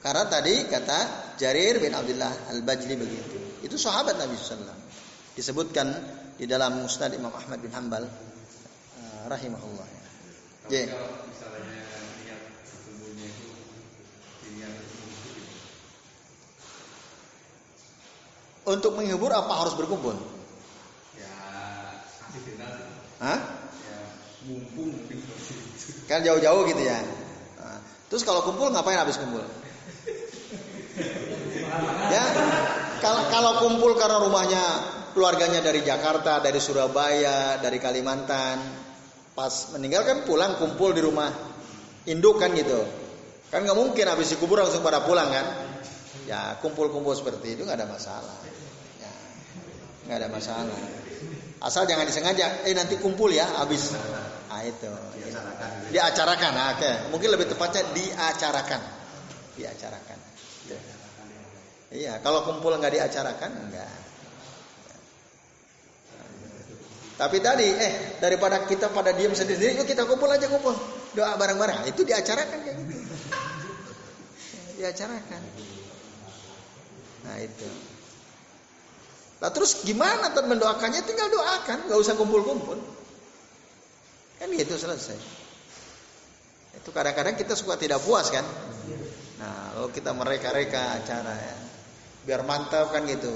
[0.00, 0.98] Karena tadi kata
[1.36, 3.38] Jarir bin Abdullah Al-Bajli begitu.
[3.60, 4.80] Itu sahabat Nabi Sallallahu
[5.36, 5.92] Disebutkan
[6.36, 9.88] di dalam Musnad Imam Ahmad bin Hambal uh, rahimahullah.
[10.70, 10.88] Ya.
[18.62, 20.14] Untuk menghibur apa harus berkumpul?
[21.18, 21.34] Ya,
[23.18, 23.38] Hah?
[23.82, 23.98] Ya,
[24.46, 24.94] mumpung
[26.06, 27.02] Kan jauh-jauh gitu ya.
[27.58, 29.42] Nah, terus kalau kumpul ngapain habis kumpul?
[32.14, 32.24] ya,
[33.02, 34.62] kalau kalau kumpul karena rumahnya
[35.12, 38.58] keluarganya dari Jakarta, dari Surabaya, dari Kalimantan.
[39.32, 41.32] Pas meninggal kan pulang kumpul di rumah
[42.04, 42.84] induk kan gitu.
[43.48, 45.46] Kan nggak mungkin habis dikubur langsung pada pulang kan.
[46.28, 48.36] Ya kumpul-kumpul seperti itu nggak ada masalah.
[49.00, 49.12] Ya,
[50.08, 50.80] nggak ada masalah.
[51.62, 52.66] Asal jangan disengaja.
[52.66, 53.94] Eh nanti kumpul ya habis.
[53.94, 54.90] Nah itu.
[54.90, 55.68] Diacarakan.
[55.94, 56.52] Diacarakan.
[56.52, 56.90] Nah, oke.
[57.14, 58.80] Mungkin lebih tepatnya diacarakan.
[59.54, 60.18] Diacarakan.
[61.92, 62.18] Iya.
[62.20, 64.11] Kalau kumpul nggak diacarakan enggak.
[67.12, 70.72] Tapi tadi eh daripada kita pada diam sendiri, yuk kita kumpul aja kumpul.
[71.12, 71.84] Doa bareng-bareng.
[71.84, 73.16] Nah, itu diacarakan kayak gitu.
[74.80, 75.42] diacarakan.
[77.22, 77.68] Nah itu.
[79.42, 81.02] Nah terus gimana tuh mendoakannya?
[81.02, 82.78] Tinggal doakan, nggak usah kumpul-kumpul.
[84.38, 85.18] Kan gitu selesai.
[86.78, 88.42] Itu kadang-kadang kita suka tidak puas kan.
[89.38, 91.56] Nah lalu kita mereka-reka acara ya.
[92.22, 93.30] Biar mantap kan gitu.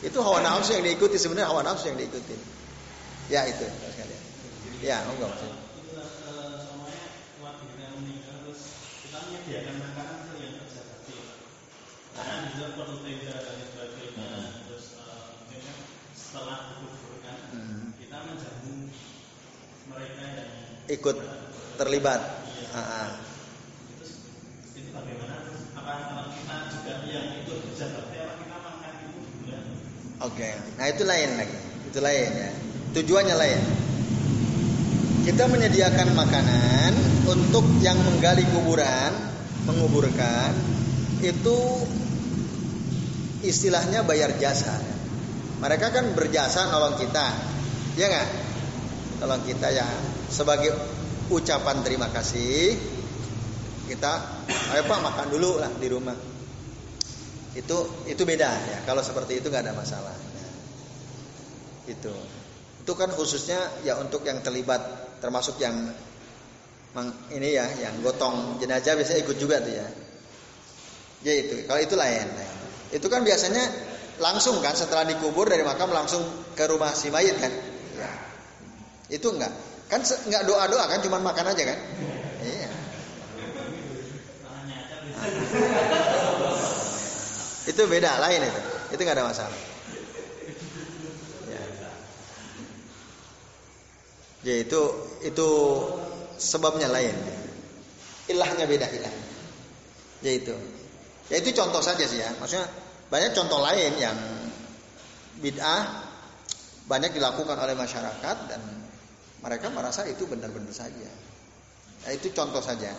[0.00, 2.59] Itu hawa nafsu yang diikuti sebenarnya hawa nafsu yang diikuti.
[3.30, 3.62] Ya itu.
[4.82, 5.22] Ya, itu
[10.42, 11.22] yang konservatif.
[12.10, 14.28] Karena di dalam perlu tenda dan sebagainya,
[14.66, 15.62] terus mungkin
[16.10, 17.38] setelah dikuburkan
[18.02, 18.90] kita menjamu
[19.94, 20.50] mereka yang
[20.90, 21.16] ikut
[21.78, 22.20] terlibat.
[22.50, 23.14] Iya.
[23.94, 24.12] Terus
[24.74, 25.54] itu bagaimana?
[25.78, 25.92] Apa
[26.34, 29.22] kita juga yang ikut bakti apa kita makan itu?
[30.18, 30.50] Oke,
[30.82, 32.50] nah itu lain lagi, itu lain ya.
[32.90, 33.62] Tujuannya lain.
[35.20, 36.92] Kita menyediakan makanan
[37.30, 39.14] untuk yang menggali kuburan
[39.68, 40.50] menguburkan
[41.22, 41.58] itu
[43.46, 44.74] istilahnya bayar jasa.
[45.60, 47.26] Mereka kan berjasa nolong kita,
[47.94, 48.28] ya nggak?
[49.22, 49.84] Nolong kita ya
[50.32, 50.72] sebagai
[51.28, 52.74] ucapan terima kasih
[53.86, 54.12] kita,
[54.72, 56.16] ayo pak makan dulu lah di rumah.
[57.52, 58.78] Itu itu beda ya.
[58.88, 60.16] Kalau seperti itu nggak ada masalah.
[60.16, 60.52] Nah,
[61.92, 62.39] itu
[62.80, 64.80] itu kan khususnya ya untuk yang terlibat
[65.20, 65.92] termasuk yang
[67.30, 69.86] ini ya yang gotong jenazah biasanya ikut juga tuh ya.
[71.20, 72.26] Ya itu, kalau itu lain.
[72.90, 73.62] Itu kan biasanya
[74.20, 76.20] langsung kan setelah dikubur dari makam langsung
[76.56, 77.52] ke rumah si mayit kan.
[77.96, 78.10] Ya.
[79.12, 79.52] Itu enggak.
[79.88, 81.78] Kan enggak doa-doa kan cuma makan aja kan?
[82.40, 82.68] Iya.
[87.70, 88.60] itu beda lain itu.
[88.96, 89.58] Itu enggak ada masalah.
[91.48, 91.62] Ya.
[94.44, 94.80] Ya itu
[95.24, 95.48] itu
[96.40, 97.14] sebabnya lain.
[98.30, 99.14] Ilahnya beda ilah.
[100.22, 100.54] Yaitu.
[101.32, 102.30] Ya itu contoh saja sih ya.
[102.38, 102.66] Maksudnya
[103.10, 104.18] banyak contoh lain yang
[105.40, 106.10] bid'ah
[106.90, 108.62] banyak dilakukan oleh masyarakat dan
[109.40, 111.10] mereka merasa itu benar-benar saja.
[112.06, 112.92] Ya, itu contoh saja.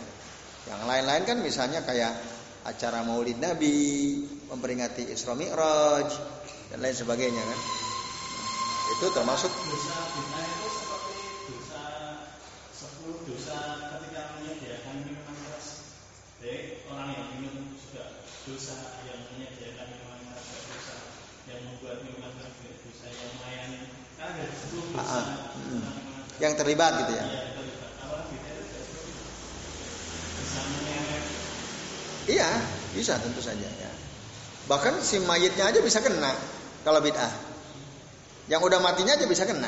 [0.69, 2.15] Yang lain-lain kan misalnya kayak
[2.63, 6.07] acara Maulid Nabi, memperingati Isra Mi'raj
[6.71, 7.59] dan lain sebagainya kan.
[8.97, 9.51] Itu termasuk
[13.25, 13.57] dosa
[13.93, 15.67] ketika menyediakan minuman keras
[16.41, 20.95] baik orang yang minum juga dosa yang menyediakan minuman keras juga dosa
[21.45, 23.79] yang membuat minuman keras juga dosa yang melayani
[24.17, 25.25] kan ada sepuluh dosa ah, ah.
[25.53, 25.83] Hmm.
[26.41, 27.91] yang terlibat gitu ya, ya terlibat.
[32.29, 32.49] Iya,
[32.93, 33.91] bisa tentu saja ya.
[34.69, 36.31] Bahkan si mayitnya aja bisa kena
[36.85, 37.33] kalau bid'ah.
[38.45, 39.67] Yang udah matinya aja bisa kena.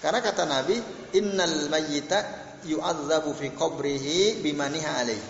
[0.00, 0.80] Karena kata Nabi,
[1.16, 2.18] innal mayyita
[2.66, 5.22] yu'adzabu fi qabrihi bimaniha alaih.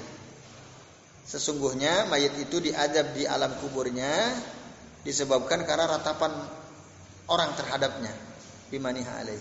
[1.30, 4.34] Sesungguhnya mayit itu diadab di alam kuburnya
[5.06, 6.34] disebabkan karena ratapan
[7.30, 8.10] orang terhadapnya
[8.74, 9.38] bimaniha alaih.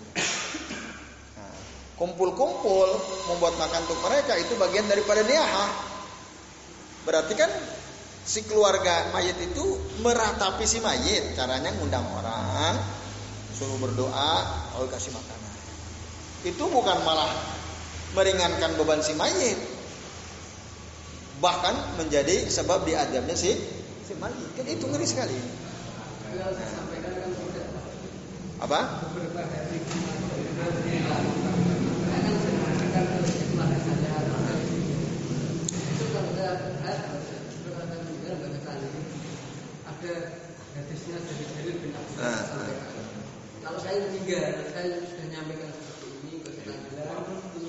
[1.34, 1.54] Nah,
[1.98, 2.90] kumpul-kumpul
[3.34, 5.68] membuat makan untuk mereka itu bagian daripada niyaha.
[7.10, 7.50] Berarti kan
[8.22, 9.66] si keluarga mayit itu
[10.06, 12.78] meratapi si mayit, caranya ngundang orang,
[13.58, 14.34] suruh berdoa,
[14.78, 15.49] lalu kasih makanan.
[16.48, 17.32] Itu bukan malah
[18.16, 19.60] meringankan beban si mayit.
[21.40, 23.56] Bahkan menjadi sebab diadabnya si
[24.08, 24.50] si mayit.
[24.56, 25.38] Kan itu ngeri sekali.
[28.60, 28.80] Apa?
[40.00, 40.16] ada
[40.80, 41.92] hadisnya dari Jalil bin
[43.60, 47.20] kalau saya meninggal, saya sudah nyampaikan seperti ini ke pengadilan.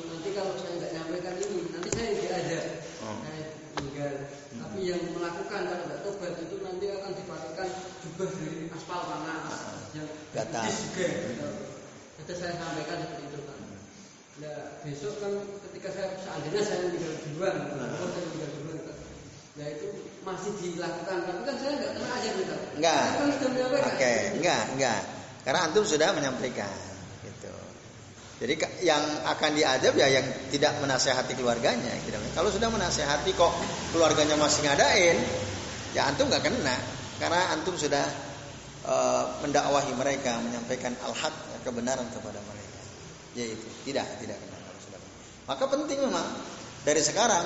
[0.09, 2.61] Nanti kalau saya nggak nyampaikan ini, nanti saya tidak ada.
[3.05, 3.19] Oh.
[3.21, 3.43] Saya
[3.77, 4.13] meninggal.
[4.31, 4.59] Hmm.
[4.63, 7.69] Tapi yang melakukan kalau nggak tobat itu nanti akan dipakaikan
[8.01, 9.75] jubah dari aspal panas ah.
[10.51, 11.07] Juga.
[12.21, 13.59] Itu saya sampaikan seperti itu kan.
[14.41, 15.33] Nah besok kan
[15.71, 17.89] ketika saya seandainya saya meninggal duluan, nah.
[17.97, 18.97] saya meninggal duluan kan.
[19.59, 19.87] Nah itu
[20.21, 22.55] masih dilakukan, tapi kan saya nggak kena aja gitu.
[22.77, 23.05] Enggak.
[23.17, 24.19] Kan Oke, okay.
[24.37, 25.01] enggak, enggak.
[25.41, 26.73] Karena antum sudah menyampaikan
[27.25, 27.53] gitu.
[28.41, 32.21] Jadi yang akan diadab ya yang tidak menasehati keluarganya, tidak.
[32.33, 33.53] Kalau sudah menasehati kok
[33.93, 35.17] keluarganya masih ngadain,
[35.97, 36.77] ya antum nggak kena
[37.21, 38.30] karena antum sudah
[38.87, 41.35] uh, mendakwahi mereka, menyampaikan al-haq
[41.67, 42.79] kebenaran kepada mereka.
[43.37, 44.39] Yaitu tidak tidak
[44.85, 45.01] sudah.
[45.49, 46.27] Maka penting memang
[46.85, 47.45] dari sekarang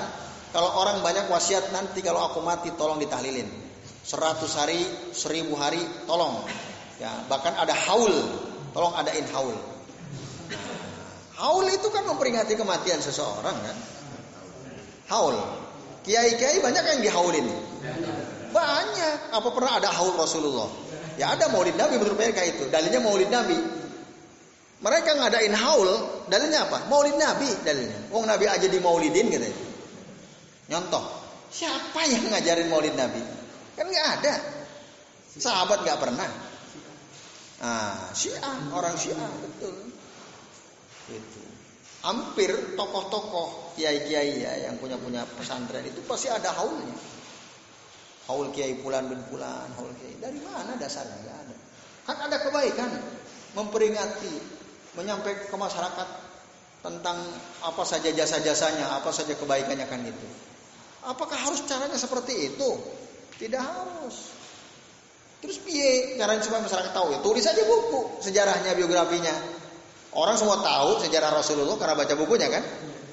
[0.55, 3.67] kalau orang banyak wasiat nanti kalau aku mati tolong ditahlilin.
[4.05, 4.85] Seratus hari,
[5.17, 6.45] seribu hari, tolong
[6.95, 8.13] Ya, bahkan ada haul.
[8.71, 9.55] Tolong adain haul.
[11.35, 13.77] Haul itu kan memperingati kematian seseorang kan.
[15.11, 15.35] Haul.
[16.07, 17.47] Kiai-kiai banyak yang dihaulin.
[18.51, 19.35] Banyak.
[19.35, 20.71] Apa pernah ada haul Rasulullah?
[21.15, 22.67] Ya ada maulid Nabi menurut mereka itu.
[22.67, 23.57] Dalilnya maulid Nabi.
[24.83, 25.87] Mereka ngadain haul,
[26.27, 26.91] dalilnya apa?
[26.91, 28.11] Maulid Nabi dalilnya.
[28.11, 29.47] Wong Nabi aja di maulidin gitu.
[30.67, 31.03] Nyontoh.
[31.49, 33.23] Siapa yang ngajarin maulid Nabi?
[33.79, 34.33] Kan nggak ada.
[35.39, 36.29] Sahabat nggak pernah.
[37.63, 39.75] Ah, Syiah, orang Syiah betul.
[41.07, 41.41] Itu.
[42.03, 47.14] Hampir tokoh-tokoh kiai-kiai ya yang punya punya pesantren itu pasti ada haulnya.
[48.25, 50.17] Haul kiai pulan bin pulan, haul kiai.
[50.17, 51.13] Dari mana dasarnya?
[51.25, 51.55] Gak ada.
[52.05, 52.89] Kan ada kebaikan,
[53.53, 54.33] memperingati,
[54.97, 56.07] menyampaikan ke masyarakat
[56.81, 57.17] tentang
[57.65, 60.27] apa saja jasa-jasanya, apa saja kebaikannya kan itu.
[61.05, 62.69] Apakah harus caranya seperti itu?
[63.37, 64.33] Tidak harus.
[65.45, 67.19] Terus piye caranya supaya masyarakat tahu ya?
[67.21, 69.33] Tulis aja buku sejarahnya, biografinya.
[70.15, 72.63] Orang semua tahu sejarah Rasulullah karena baca bukunya kan.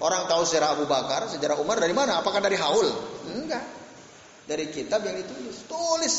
[0.01, 2.25] Orang tahu sejarah Abu Bakar, sejarah Umar dari mana?
[2.25, 2.89] Apakah dari haul?
[3.29, 3.82] Enggak.
[4.53, 5.65] Dari kitab yang ditulis.
[5.65, 6.15] Tulis.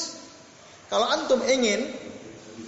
[0.89, 1.85] Kalau antum ingin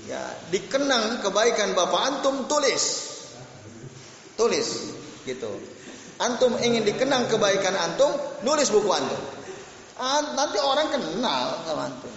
[0.06, 0.22] ya
[0.54, 2.86] dikenang kebaikan bapak antum tulis.
[4.38, 4.94] Tulis
[5.26, 5.50] gitu.
[6.22, 8.14] Antum ingin dikenang kebaikan antum,
[8.46, 9.20] nulis buku antum.
[10.38, 12.14] Nanti orang kenal sama antum.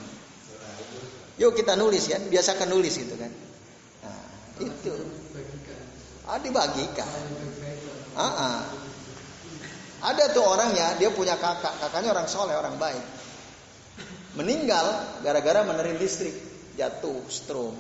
[1.39, 3.33] Yuk kita nulis kan, biasakan nulis gitu kan.
[4.05, 4.23] Nah,
[4.61, 4.95] itu.
[6.29, 7.11] Ah, dibagikan.
[8.15, 8.61] Ah, ah.
[9.99, 13.03] Ada tuh orangnya, dia punya kakak, kakaknya orang soleh, orang baik.
[14.39, 14.87] Meninggal
[15.27, 16.35] gara-gara menerin listrik,
[16.79, 17.75] jatuh, stroke.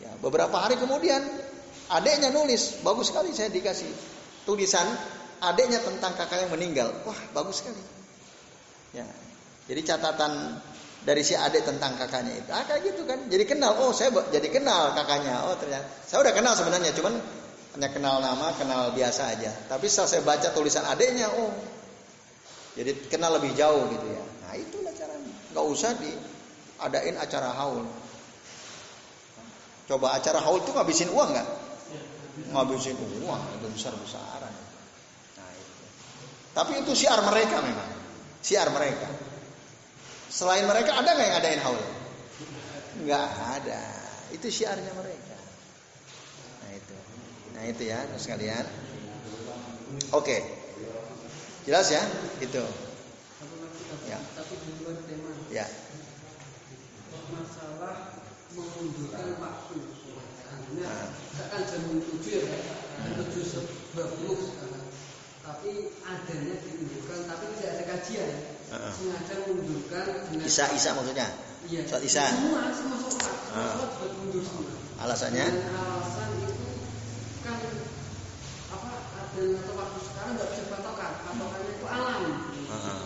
[0.00, 1.20] Ya, beberapa hari kemudian
[1.92, 3.92] adiknya nulis, bagus sekali saya dikasih
[4.48, 4.88] tulisan
[5.44, 6.88] adiknya tentang kakak yang meninggal.
[7.04, 7.82] Wah, bagus sekali.
[8.96, 9.04] Ya.
[9.68, 10.64] Jadi catatan
[11.04, 12.50] dari si adik tentang kakaknya itu.
[12.50, 13.28] Ah kayak gitu kan.
[13.28, 13.76] Jadi kenal.
[13.84, 15.44] Oh saya jadi kenal kakaknya.
[15.44, 16.96] Oh ternyata saya udah kenal sebenarnya.
[16.96, 17.14] Cuman
[17.76, 19.52] hanya kenal nama, kenal biasa aja.
[19.68, 21.52] Tapi setelah saya baca tulisan adiknya, oh
[22.74, 24.24] jadi kenal lebih jauh gitu ya.
[25.58, 25.66] Nah itulah caranya.
[25.66, 27.84] Gak usah diadain acara haul.
[29.88, 31.48] Coba acara haul tuh ngabisin uang nggak?
[32.52, 34.54] Ngabisin uang itu besar besaran.
[35.40, 35.52] Nah.
[36.54, 37.90] Tapi itu siar mereka memang.
[38.44, 39.08] Siar mereka.
[40.28, 41.82] Selain mereka ada nggak yang ngadain haul?
[43.02, 43.26] Nggak
[43.58, 43.82] ada.
[44.28, 45.38] Itu syiarnya mereka.
[46.62, 46.96] Nah itu.
[47.56, 48.68] Nah itu ya, sekalian.
[50.12, 50.44] Oke.
[51.64, 52.04] Jelas ya?
[52.44, 52.60] Itu.
[54.04, 54.20] Ya.
[57.28, 58.16] Masalah
[58.56, 59.78] mengundurkan waktu.
[60.68, 61.04] Nah,
[61.48, 62.58] kan jam 7 ya,
[63.16, 64.42] 7 sebagus
[65.48, 68.30] tapi adanya diundurkan tapi tidak ada kajian.
[68.68, 68.92] Uh-uh.
[68.92, 71.24] sengaja mundurkan dengan Isa Isa maksudnya?
[71.72, 71.88] Iya.
[71.88, 72.24] Sholat Isa.
[72.28, 73.72] Semua semua sholat uh.
[73.80, 74.76] sholat buat mundur semua.
[75.00, 75.46] Alasannya?
[75.48, 76.68] Dan alasan itu
[77.40, 77.58] kan
[78.68, 82.22] apa ada atau waktu sekarang nggak bisa patokan patokannya itu alam
[82.68, 83.00] uh-huh.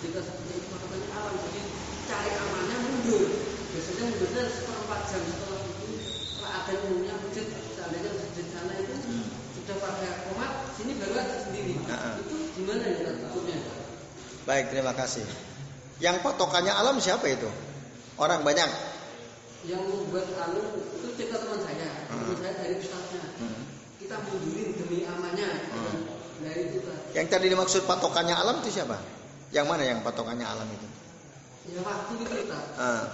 [0.00, 1.62] ketika seperti itu patokannya alam jadi
[2.08, 3.24] cari amannya mundur
[3.68, 5.86] biasanya mundurnya seperempat jam setelah itu
[6.38, 9.26] kalau ada umumnya masjid seandainya masjid sana itu hmm.
[9.58, 12.14] sudah pada komat sini baru ada sendiri uh-huh.
[12.22, 13.58] itu gimana ya tutupnya
[14.48, 15.22] Baik, terima kasih.
[16.00, 17.46] Yang patokannya alam siapa itu?
[18.16, 18.66] Orang banyak.
[19.68, 20.64] Yang membuat alam
[20.96, 22.18] itu cerita teman saya, hmm.
[22.24, 23.20] teman saya dari ustaznya.
[23.36, 23.62] Hmm.
[24.00, 25.48] Kita mundurin demi amannya.
[25.70, 25.98] Hmm.
[26.40, 26.80] Nah itu.
[27.12, 28.96] Yang tadi dimaksud patokannya alam itu siapa?
[29.52, 30.88] Yang mana yang patokannya alam itu?
[31.76, 32.60] Ya waktu itu kita.
[32.80, 33.06] Hmm.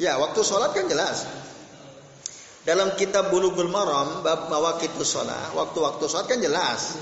[0.00, 1.28] Ya waktu sholat kan jelas.
[2.62, 6.94] Dalam kitab Bulughul Maram bab mawaqitus sholat, waktu-waktu sholat kan jelas.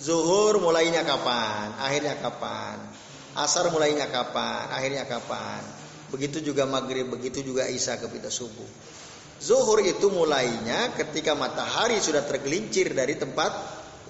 [0.00, 1.76] Zuhur mulainya kapan?
[1.80, 2.80] Akhirnya kapan?
[3.36, 4.68] Asar mulainya kapan?
[4.72, 5.60] Akhirnya kapan?
[6.12, 8.68] Begitu juga maghrib, begitu juga isya kepada subuh.
[9.40, 13.52] Zuhur itu mulainya ketika matahari sudah tergelincir dari tempat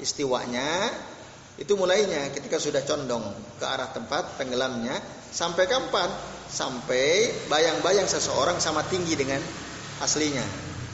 [0.02, 0.90] istiwanya.
[1.54, 3.22] Itu mulainya ketika sudah condong
[3.60, 4.98] ke arah tempat tenggelamnya.
[5.30, 6.10] Sampai kapan?
[6.50, 9.38] Sampai bayang-bayang seseorang sama tinggi dengan
[10.02, 10.42] aslinya.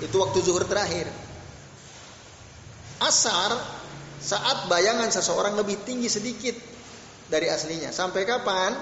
[0.05, 1.09] Itu waktu zuhur terakhir.
[3.01, 3.57] Asar
[4.21, 6.57] saat bayangan seseorang lebih tinggi sedikit
[7.33, 7.89] dari aslinya.
[7.93, 8.77] Sampai kapan?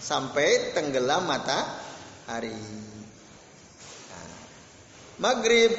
[0.00, 2.56] Sampai tenggelam matahari.
[4.08, 4.28] Nah,
[5.20, 5.72] maghrib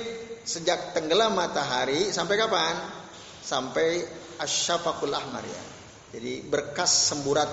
[0.45, 2.75] sejak tenggelam matahari sampai kapan?
[3.41, 4.05] Sampai
[4.37, 5.63] asyafakul ahmar ya.
[6.17, 7.49] Jadi berkas semburat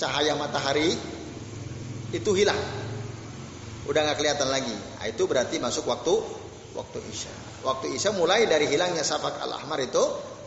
[0.00, 0.96] cahaya matahari
[2.10, 2.56] itu hilang.
[3.84, 4.72] Udah nggak kelihatan lagi.
[4.72, 6.16] Nah, itu berarti masuk waktu
[6.72, 7.30] waktu isya.
[7.60, 10.00] Waktu isya mulai dari hilangnya safak al-ahmar itu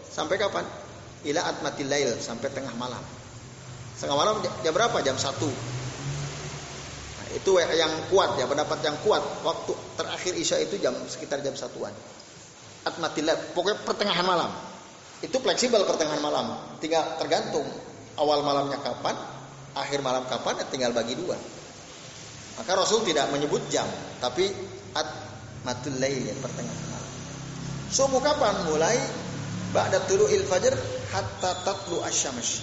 [0.10, 0.66] sampai kapan?
[1.24, 3.00] Ila atmatil lail sampai tengah malam.
[4.02, 5.00] Tengah malam jam berapa?
[5.06, 5.24] Jam 1.
[5.24, 9.24] Nah, itu yang kuat ya, pendapat yang kuat.
[9.46, 11.94] Waktu terakhir isya itu jam sekitar jam satuan.
[12.84, 14.52] Atmatil lail, pokoknya pertengahan malam.
[15.24, 16.52] itu fleksibel pertengahan malam.
[16.84, 17.64] Tinggal tergantung
[18.20, 19.16] awal malamnya kapan,
[19.74, 21.38] akhir malam kapan, ya tinggal bagi dua.
[22.54, 23.90] Maka Rasul tidak menyebut jam,
[24.22, 24.50] tapi
[24.94, 25.10] at
[25.66, 27.14] matul lail ya pertengahan malam.
[27.90, 28.70] Subuh kapan?
[28.70, 28.98] Mulai
[29.74, 30.74] ba'da tulu'il fajr
[31.10, 32.62] hatta tatlu asyams.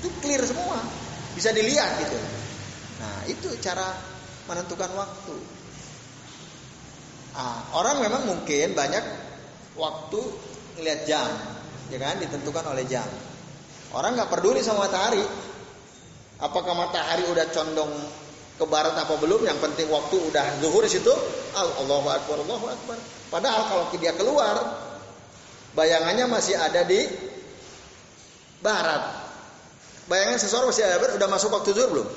[0.00, 0.76] Itu clear semua.
[1.32, 2.18] Bisa dilihat gitu.
[3.00, 3.96] Nah, itu cara
[4.44, 5.36] menentukan waktu.
[7.32, 9.04] Nah, orang memang mungkin banyak
[9.78, 10.20] waktu
[10.84, 11.30] lihat jam,
[11.88, 13.06] ya kan ditentukan oleh jam.
[13.96, 15.22] Orang nggak peduli sama matahari.
[16.40, 17.92] Apakah matahari udah condong
[18.56, 19.44] ke barat apa belum?
[19.44, 21.12] Yang penting waktu udah zuhur di situ.
[21.52, 22.96] Allahu akbar, Allahu akbar.
[23.28, 24.56] Padahal kalau dia keluar,
[25.76, 27.04] bayangannya masih ada di
[28.64, 29.20] barat.
[30.08, 32.08] Bayangan seseorang masih ada udah masuk waktu zuhur belum?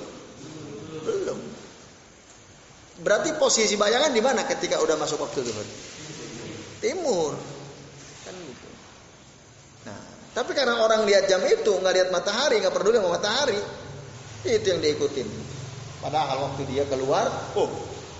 [1.04, 1.40] Belum.
[3.04, 5.68] Berarti posisi bayangan di mana ketika udah masuk waktu zuhur?
[6.80, 7.36] Timur.
[10.34, 13.60] Tapi karena orang lihat jam itu, nggak lihat matahari, nggak peduli sama matahari,
[14.44, 15.28] itu yang diikutin.
[16.04, 17.72] Padahal waktu dia keluar, oh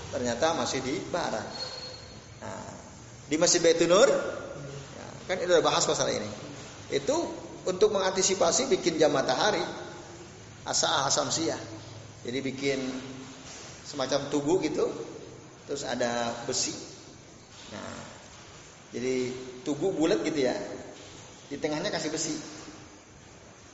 [0.08, 1.44] ternyata masih di barat.
[2.40, 2.70] Nah,
[3.28, 6.30] di Masjid Baitur Nur, ya, kan itu udah bahas masalah ini.
[6.88, 7.12] Itu
[7.68, 9.60] untuk mengantisipasi bikin jam matahari,
[10.64, 11.60] asa asam siah.
[12.24, 12.80] Jadi bikin
[13.84, 14.88] semacam tugu gitu,
[15.68, 16.72] terus ada besi.
[17.74, 18.00] Nah,
[18.96, 19.28] jadi
[19.66, 20.56] tugu bulat gitu ya,
[21.52, 22.36] di tengahnya kasih besi.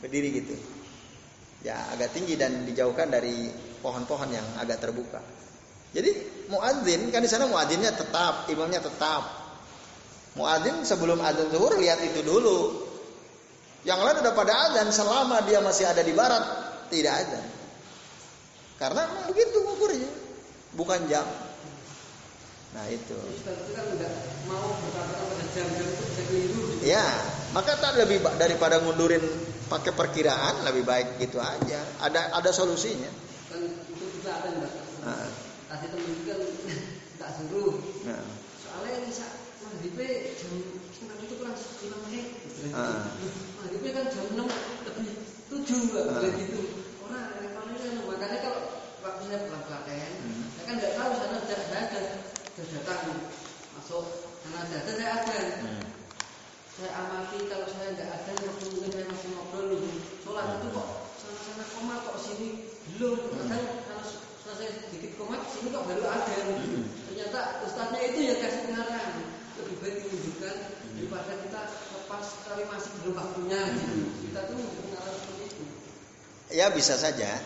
[0.02, 0.79] Berdiri gitu.
[1.60, 3.52] Ya agak tinggi dan dijauhkan dari
[3.84, 5.20] pohon-pohon yang agak terbuka.
[5.90, 6.10] Jadi
[6.48, 9.22] muadzin kan di sana muadzinnya tetap, imamnya tetap.
[10.38, 12.86] Muadzin sebelum adzan zuhur lihat itu dulu.
[13.82, 16.44] Yang lain udah pada adzan selama dia masih ada di barat
[16.88, 17.46] tidak adzan.
[18.78, 20.10] Karena memang begitu ukurnya,
[20.78, 21.26] bukan jam.
[22.70, 23.18] Nah itu.
[26.86, 27.04] Ya,
[27.50, 29.20] maka tak lebih daripada ngundurin
[29.70, 31.80] pakai perkiraan lebih baik gitu aja.
[32.02, 33.08] Ada ada solusinya.
[33.46, 34.72] Kan itu juga ada mbak.
[35.06, 35.30] Nah.
[35.70, 36.40] Tadi temen kan
[37.22, 37.78] tak suruh.
[38.02, 38.26] Nah.
[38.58, 39.26] Soalnya bisa
[39.62, 39.94] maghrib
[40.34, 40.52] jam
[40.90, 42.26] setengah itu kurang lima menit.
[42.74, 43.06] Nah.
[43.62, 44.48] Maghrib kan jam enam
[44.90, 45.08] lebih
[45.46, 46.60] tujuh nggak boleh gitu.
[47.06, 47.78] Orang yang paling
[48.10, 48.60] makanya kalau
[49.00, 50.44] waktu saya pulang pelatihan, hmm.
[50.58, 52.02] saya kan nggak tahu sana ada ada
[52.60, 53.02] datang
[53.80, 54.04] masuk
[54.44, 55.84] karena ada saya ada hmm.
[56.76, 59.90] saya amati kalau saya nggak ada waktu mungkin saya masih ngobrol dulu
[60.20, 60.56] sholat hmm.
[60.60, 62.48] itu kok sana-sana koma kok sini
[63.00, 64.04] belum kadang kalau
[64.44, 66.36] selesai sedikit komat sini kok baru ada
[67.08, 69.08] ternyata ustadznya itu yang kasih pengarang
[69.56, 70.56] lebih baik ditunjukkan
[71.00, 71.60] daripada kita
[71.96, 73.60] lepas kali masih belum waktunya
[74.28, 75.64] kita tuh pengarang seperti itu
[76.52, 77.40] ya bisa saja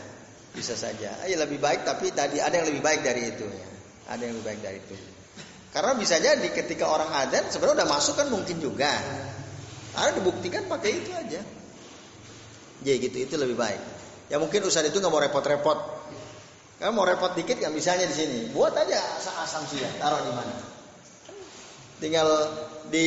[0.58, 3.74] bisa saja ya lebih baik tapi tadi ada yang lebih baik dari itu ya
[4.08, 4.96] ada yang lebih baik dari itu.
[5.72, 8.92] Karena bisa jadi ketika orang adzan sebenarnya udah masuk kan mungkin juga.
[9.94, 11.40] Ada dibuktikan pakai itu aja.
[12.84, 13.80] Ya gitu itu lebih baik.
[14.32, 15.78] Ya mungkin usaha itu nggak mau repot-repot.
[16.80, 18.38] Kamu mau repot dikit nggak misalnya di sini.
[18.50, 19.00] Buat aja
[19.44, 20.54] asam sih taruh di mana.
[22.00, 22.28] Tinggal
[22.88, 23.06] di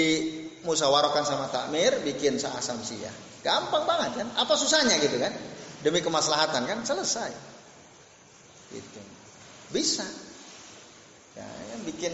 [0.66, 3.12] musyawarahkan sama takmir bikin asam ya.
[3.46, 4.28] Gampang banget kan?
[4.38, 5.34] Apa susahnya gitu kan?
[5.82, 7.32] Demi kemaslahatan kan selesai.
[8.74, 9.02] Gitu.
[9.72, 10.06] Bisa
[11.38, 12.14] ya, ya bikin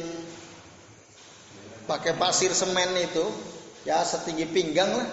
[1.88, 3.24] pakai pasir semen itu
[3.84, 5.10] ya setinggi pinggang lah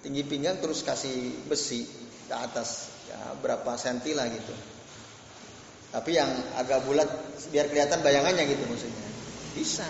[0.00, 1.84] tinggi pinggang terus kasih besi
[2.28, 2.97] ke atas ya
[3.42, 4.54] berapa senti lah gitu.
[5.88, 6.28] Tapi yang
[6.60, 7.08] agak bulat
[7.48, 9.06] biar kelihatan bayangannya gitu maksudnya.
[9.56, 9.86] Bisa.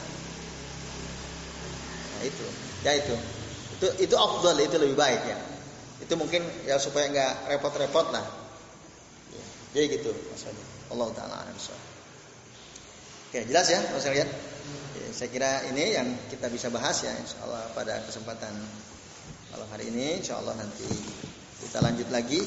[2.14, 2.46] Nah itu.
[2.86, 3.14] Ya itu.
[3.78, 5.38] Itu itu afdal itu lebih baik ya.
[5.98, 8.22] Itu mungkin ya supaya nggak repot-repot lah.
[9.34, 11.38] Ya, jadi gitu maksudnya Allah taala
[13.28, 14.24] Oke, jelas ya, Mas lihat.
[14.24, 18.56] Oke, saya kira ini yang kita bisa bahas ya, insya Allah pada kesempatan
[19.52, 20.88] malam hari ini, insya Allah nanti
[21.60, 22.40] kita lanjut lagi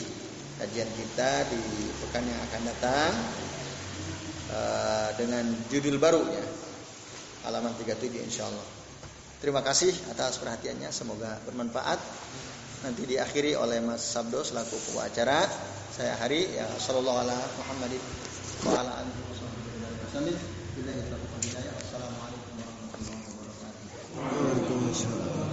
[0.61, 1.57] kajian kita di
[2.05, 3.11] pekan yang akan datang
[4.53, 6.45] uh, dengan judul baru ya,
[7.49, 8.61] halaman 37 insya Allah.
[9.41, 11.97] Terima kasih atas perhatiannya, semoga bermanfaat.
[12.85, 15.49] Nanti diakhiri oleh Mas Sabdo selaku pembicara.
[15.97, 17.25] Saya Hari ya sallallahu
[17.57, 18.01] Muhammadin
[18.69, 20.37] ala alihi wasallam.
[21.73, 25.50] Wassalamualaikum warahmatullahi wabarakatuh.